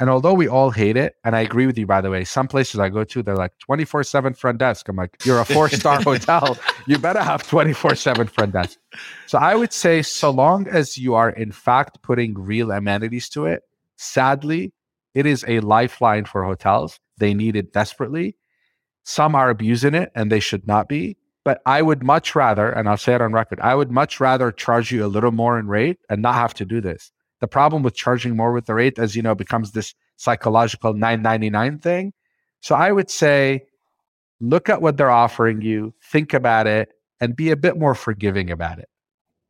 [0.00, 2.48] And although we all hate it, and I agree with you, by the way, some
[2.48, 4.88] places I go to, they're like 24 7 front desk.
[4.88, 6.58] I'm like, you're a four star hotel.
[6.88, 8.78] You better have 24 7 front desk.
[9.26, 13.46] So I would say, so long as you are in fact putting real amenities to
[13.46, 13.62] it,
[13.96, 14.72] sadly,
[15.14, 16.98] it is a lifeline for hotels.
[17.18, 18.36] They need it desperately.
[19.04, 21.16] Some are abusing it and they should not be.
[21.44, 24.50] But I would much rather, and I'll say it on record, I would much rather
[24.50, 27.12] charge you a little more in rate and not have to do this
[27.44, 31.78] the problem with charging more with the rate, as you know, becomes this psychological 999
[31.78, 32.14] thing.
[32.62, 33.66] So I would say,
[34.40, 36.88] look at what they're offering you, think about it,
[37.20, 38.88] and be a bit more forgiving about it.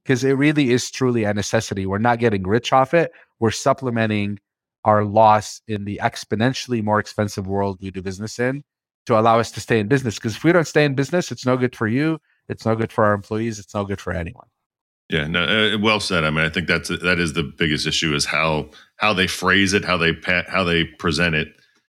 [0.03, 1.87] Because it really is truly a necessity.
[1.87, 3.13] We're not getting rich off it.
[3.39, 4.41] We're supplementing
[4.85, 8.65] our loss in the exponentially more expensive world we do business in
[9.07, 10.17] to allow us to stay in business.
[10.17, 12.19] Because if we don't stay in business, it's no good for you.
[12.49, 13.61] It's no good for our employees.
[13.61, 14.49] It's no good for anyone.
[15.11, 16.25] Yeah, no, uh, well said.
[16.25, 19.75] I mean, I think that's that is the biggest issue is how how they phrase
[19.75, 21.49] it, how they pa- how they present it,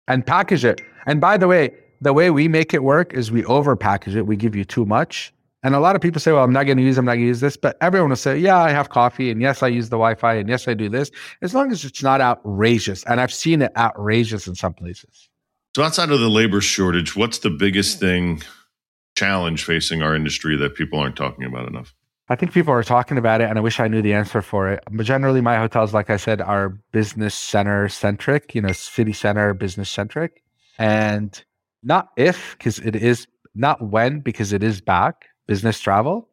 [0.09, 0.81] and package it.
[1.07, 4.27] And by the way, the way we make it work is we over package it.
[4.27, 5.33] We give you too much,
[5.63, 7.25] and a lot of people say, "Well, I'm not going to use, I'm not going
[7.25, 9.91] to use this," but everyone will say, "Yeah, I have coffee, and yes, I use
[9.91, 11.11] the Wi-Fi, and yes, I do this,"
[11.43, 13.05] as long as it's not outrageous.
[13.05, 15.29] And I've seen it outrageous in some places.
[15.77, 18.43] So, outside of the labor shortage, what's the biggest thing
[19.17, 21.95] challenge facing our industry that people aren't talking about enough?
[22.29, 24.69] I think people are talking about it, and I wish I knew the answer for
[24.71, 24.83] it.
[24.91, 29.53] But generally, my hotels, like I said, are business center centric, you know, city center
[29.55, 30.43] business centric.
[30.79, 31.43] And
[31.83, 36.29] not if, because it is, not when, because it is back, business travel,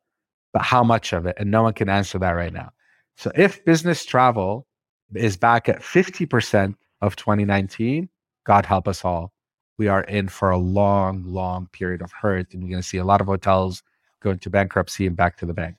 [0.54, 1.36] but how much of it.
[1.40, 2.72] And no one can answer that right now.
[3.18, 4.68] So if business travel
[5.16, 8.10] is back at 50% of 2019,
[8.46, 9.34] God help us all.
[9.80, 12.54] we are in for a long, long period of hurt.
[12.54, 13.82] And you're going to see a lot of hotels
[14.22, 15.78] go into bankruptcy and back to the bank.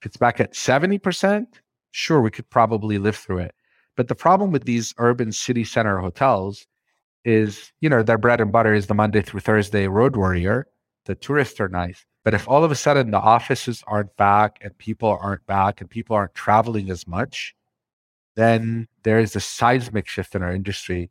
[0.00, 1.46] If it's back at 70%,
[1.90, 3.54] sure, we could probably live through it.
[3.96, 6.66] But the problem with these urban city center hotels
[7.24, 10.68] is, you know, their bread and butter is the Monday through Thursday road warrior.
[11.06, 12.04] The tourists are nice.
[12.24, 15.88] But if all of a sudden the offices aren't back and people aren't back and
[15.88, 17.54] people aren't traveling as much,
[18.36, 21.10] then there is a seismic shift in our industry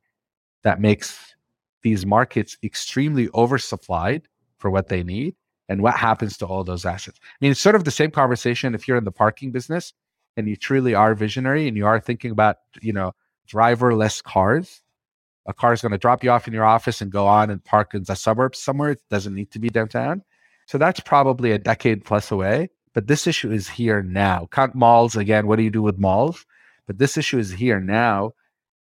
[0.63, 1.35] that makes
[1.81, 4.23] these markets extremely oversupplied
[4.57, 5.35] for what they need.
[5.69, 7.19] And what happens to all those assets?
[7.23, 9.93] I mean, it's sort of the same conversation if you're in the parking business
[10.37, 13.13] and you truly are visionary and you are thinking about, you know,
[13.47, 14.81] driverless cars.
[15.45, 17.63] A car is going to drop you off in your office and go on and
[17.63, 18.91] park in the suburbs somewhere.
[18.91, 20.23] It doesn't need to be downtown.
[20.67, 22.69] So that's probably a decade plus away.
[22.93, 24.47] But this issue is here now.
[24.51, 25.47] Count malls again.
[25.47, 26.45] What do you do with malls?
[26.85, 28.33] But this issue is here now.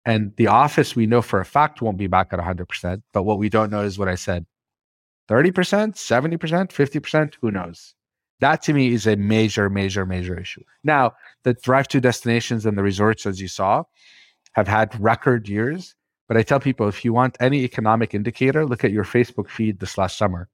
[0.05, 3.03] And the office we know for a fact won't be back at 100%.
[3.13, 4.47] But what we don't know is what I said
[5.29, 5.53] 30%,
[5.95, 7.95] 70%, 50%, who knows?
[8.41, 10.63] That to me is a major, major, major issue.
[10.85, 13.85] Now, the drive to destinations and the resorts, as you saw,
[14.53, 15.95] have had record years.
[16.29, 19.81] But I tell people if you want any economic indicator, look at your Facebook feed
[19.81, 20.49] this last summer.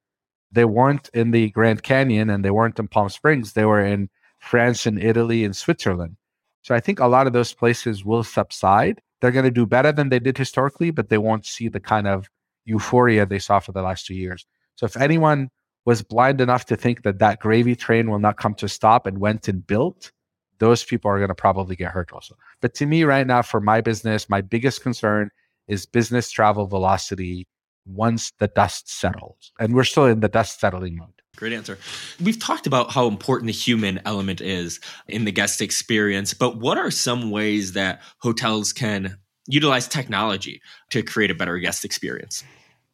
[0.51, 3.53] They weren't in the Grand Canyon and they weren't in Palm Springs.
[3.53, 4.09] They were in
[4.39, 6.17] France and Italy and Switzerland.
[6.63, 9.03] So I think a lot of those places will subside.
[9.21, 12.07] They're going to do better than they did historically, but they won't see the kind
[12.07, 12.29] of
[12.65, 14.47] euphoria they saw for the last two years.
[14.77, 15.51] So if anyone
[15.85, 19.07] was blind enough to think that that gravy train will not come to a stop
[19.07, 20.13] and went and built,
[20.59, 22.37] those people are going to probably get hurt also.
[22.61, 25.31] But to me, right now, for my business, my biggest concern
[25.69, 27.47] is business travel velocity
[27.87, 29.53] once the dust settles.
[29.59, 31.09] And we're still in the dust settling mode.
[31.37, 31.79] Great answer.
[32.23, 36.79] We've talked about how important the human element is in the guest experience, but what
[36.79, 42.45] are some ways that hotels can utilize technology to create a better guest experience?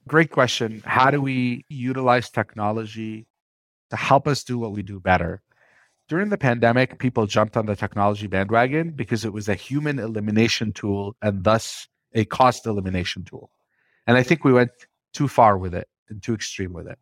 [0.09, 0.83] Great question.
[0.85, 3.27] How do we utilize technology
[3.91, 5.43] to help us do what we do better?
[6.09, 10.73] During the pandemic, people jumped on the technology bandwagon because it was a human elimination
[10.73, 13.51] tool and thus a cost elimination tool.
[14.07, 14.71] And I think we went
[15.13, 16.99] too far with it and too extreme with it.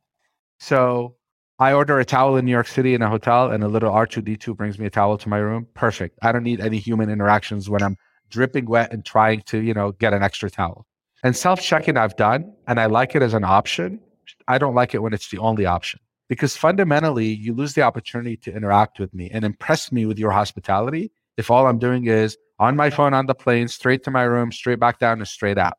[0.61, 1.15] So
[1.59, 4.57] I order a towel in New York City in a hotel, and a little R2D2
[4.57, 5.67] brings me a towel to my room.
[5.75, 6.19] Perfect.
[6.23, 7.97] I don't need any human interactions when I'm
[8.29, 10.87] dripping wet and trying to, you know, get an extra towel.
[11.25, 14.01] And self checking I've done, and I like it as an option.
[14.47, 18.37] I don't like it when it's the only option because fundamentally you lose the opportunity
[18.37, 22.37] to interact with me and impress me with your hospitality if all I'm doing is
[22.59, 25.59] on my phone on the plane, straight to my room, straight back down, and straight
[25.59, 25.79] out.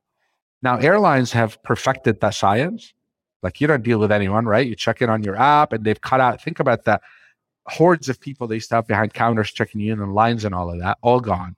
[0.62, 2.94] Now, airlines have perfected that science
[3.42, 4.68] like you don't deal with anyone, right?
[4.68, 7.02] You check in on your app and they've cut out, think about that.
[7.68, 10.56] Hordes of people they used to have behind counters checking you in and lines and
[10.56, 11.56] all of that, all gone.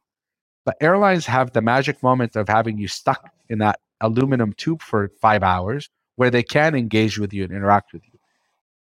[0.66, 5.12] But airlines have the magic moment of having you stuck in that aluminum tube for
[5.22, 8.20] five hours where they can engage with you and interact with you.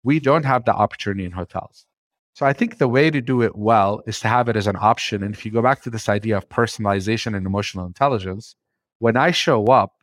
[0.04, 1.86] We don't have the opportunity in hotels.
[2.34, 4.76] So I think the way to do it well is to have it as an
[4.78, 5.22] option.
[5.22, 8.56] And if you go back to this idea of personalization and emotional intelligence,
[8.98, 9.94] when I show up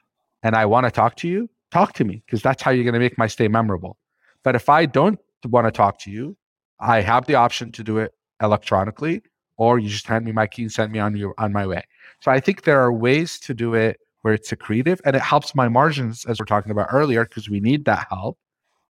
[0.41, 2.93] and I want to talk to you, talk to me because that's how you're going
[2.95, 3.97] to make my stay memorable.
[4.43, 6.37] But if I don't want to talk to you,
[6.79, 9.23] I have the option to do it electronically,
[9.57, 11.83] or you just hand me my key and send me on your on my way.
[12.21, 15.55] So I think there are ways to do it where it's accretive and it helps
[15.55, 18.37] my margins as we're talking about earlier because we need that help.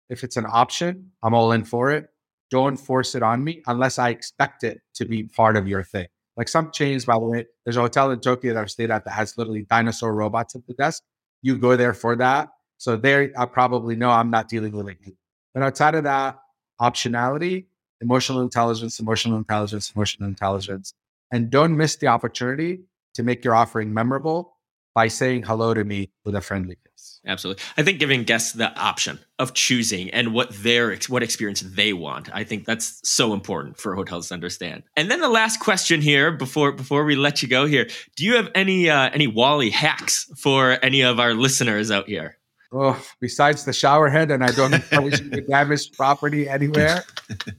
[0.10, 2.08] If it's an option, I'm all in for it.
[2.50, 6.08] Don't force it on me unless I expect it to be part of your thing.
[6.36, 9.06] Like some chains, by the way, there's a hotel in Tokyo that I've stayed at
[9.06, 11.04] that has literally dinosaur robots at the desk.
[11.42, 15.16] You go there for that so there, I probably know I'm not dealing with it.
[15.54, 16.38] But outside of that,
[16.80, 17.66] optionality,
[18.02, 20.94] emotional intelligence, emotional intelligence, emotional intelligence,
[21.32, 22.82] and don't miss the opportunity
[23.16, 24.57] to make your offering memorable
[24.98, 27.22] by saying hello to me with a friendly kiss.
[27.24, 27.62] Absolutely.
[27.78, 32.34] I think giving guests the option of choosing and what their what experience they want.
[32.34, 34.82] I think that's so important for hotels to understand.
[34.96, 38.38] And then the last question here before before we let you go here, do you
[38.38, 42.40] have any uh, any Wali hacks for any of our listeners out here?
[42.72, 47.04] oh, besides the shower head, and I don't know if we should damage property anywhere.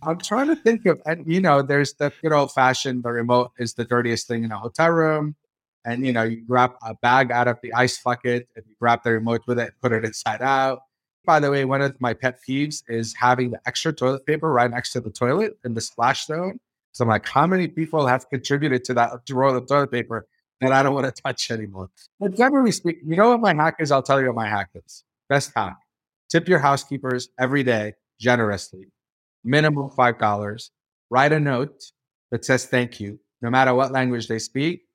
[0.03, 3.53] I'm trying to think of, and you know, there's the good old fashioned, the remote
[3.59, 5.37] is the dirtiest thing in a hotel room.
[5.85, 9.03] And you know, you grab a bag out of the ice bucket and you grab
[9.05, 10.81] the remote with it, put it inside out.
[11.25, 14.71] By the way, one of my pet peeves is having the extra toilet paper right
[14.71, 16.59] next to the toilet in the splash zone.
[16.93, 20.27] So I'm like, how many people have contributed to that roll of toilet paper
[20.61, 21.91] that I don't want to touch anymore.
[22.19, 23.93] But generally speaking, you know what my hack is?
[23.93, 25.05] I'll tell you what my hack is.
[25.29, 25.77] Best hack.
[26.31, 28.89] Tip your housekeepers every day generously,
[29.45, 30.71] minimum $5.
[31.11, 31.93] Write a note
[32.31, 34.88] that says thank you, no matter what language they speak,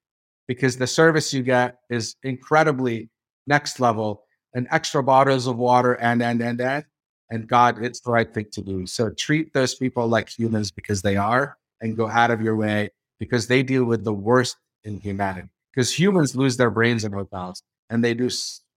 [0.48, 3.10] because the service you get is incredibly
[3.48, 4.24] next level.
[4.56, 6.86] and extra bottles of water and and and and
[7.32, 8.86] and God, it's the right thing to do.
[8.86, 12.90] So treat those people like humans because they are, and go out of your way
[13.20, 15.50] because they deal with the worst in humanity.
[15.74, 18.30] Because humans lose their brains in hotels and they do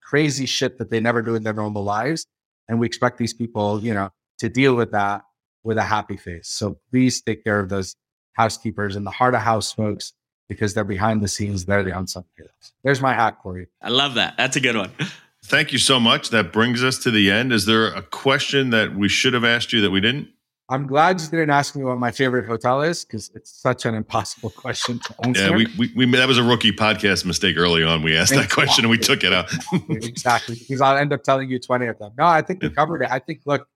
[0.03, 2.27] crazy shit that they never do in their normal lives,
[2.69, 5.23] and we expect these people, you know, to deal with that
[5.62, 6.49] with a happy face.
[6.49, 7.97] So please take care of those
[8.35, 10.12] housekeepers and the heart of house folks
[10.49, 11.65] because they're behind the scenes.
[11.65, 12.73] They're the unsung heroes.
[12.83, 13.67] There's my hack for you.
[13.83, 14.35] I love that.
[14.37, 14.91] That's a good one.
[15.45, 16.31] Thank you so much.
[16.31, 17.53] That brings us to the end.
[17.53, 20.29] Is there a question that we should have asked you that we didn't?
[20.69, 23.95] I'm glad you didn't ask me what my favorite hotel is because it's such an
[23.95, 25.51] impossible question to answer.
[25.51, 28.03] Yeah, we, we, we that was a rookie podcast mistake early on.
[28.03, 29.53] We asked that question and we took it out.
[29.89, 30.57] exactly.
[30.57, 32.13] Because I'll end up telling you 20 of them.
[32.19, 33.11] No, I think we covered it.
[33.13, 33.69] I think, look,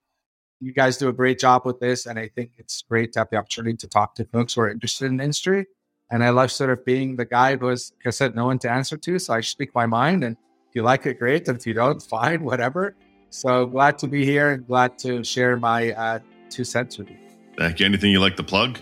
[0.61, 2.07] you guys do a great job with this.
[2.07, 4.69] And I think it's great to have the opportunity to talk to folks who are
[4.69, 5.67] interested in the industry.
[6.11, 8.59] And I love sort of being the guy who was, like I said, no one
[8.61, 9.19] to answer to.
[9.19, 10.25] So I speak my mind.
[10.25, 10.37] And
[10.69, 11.47] if you like it, great.
[11.49, 12.95] And if you don't, fine, whatever.
[13.31, 17.17] So glad to be here and glad to share my uh, two cents with you.
[17.57, 17.87] Thank you.
[17.87, 18.81] Anything you like to plug?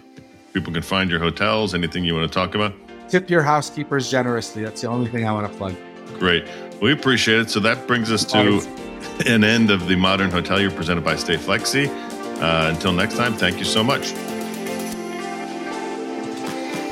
[0.55, 1.75] People can find your hotels.
[1.75, 2.73] Anything you want to talk about?
[3.09, 4.63] Tip your housekeepers generously.
[4.63, 5.75] That's the only thing I want to plug.
[6.19, 6.47] Great.
[6.81, 7.51] We appreciate it.
[7.51, 8.61] So that brings us to
[9.27, 11.89] an end of the Modern Hotelier presented by Stayflexi.
[12.41, 14.15] Uh, until next time, thank you so much.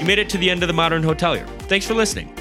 [0.06, 1.46] Made it to the end of the Modern Hotelier.
[1.62, 2.32] Thanks for listening.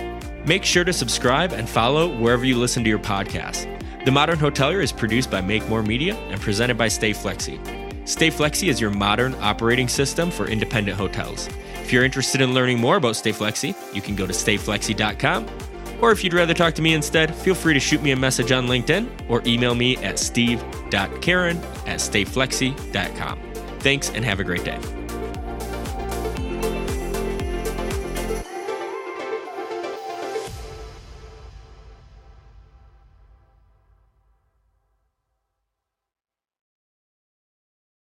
[0.46, 3.66] Make sure to subscribe and follow wherever you listen to your podcast.
[4.06, 8.08] The Modern Hotelier is produced by Make More Media and presented by Stayflexi.
[8.08, 11.50] Stay Flexi is your modern operating system for independent hotels.
[11.82, 15.48] If you're interested in learning more about Stayflexi, you can go to stayflexi.com.
[16.02, 18.52] Or if you'd rather talk to me instead, feel free to shoot me a message
[18.52, 21.58] on LinkedIn or email me at steve.karen
[21.88, 23.40] at stayflexi.com.
[23.80, 24.80] Thanks and have a great day.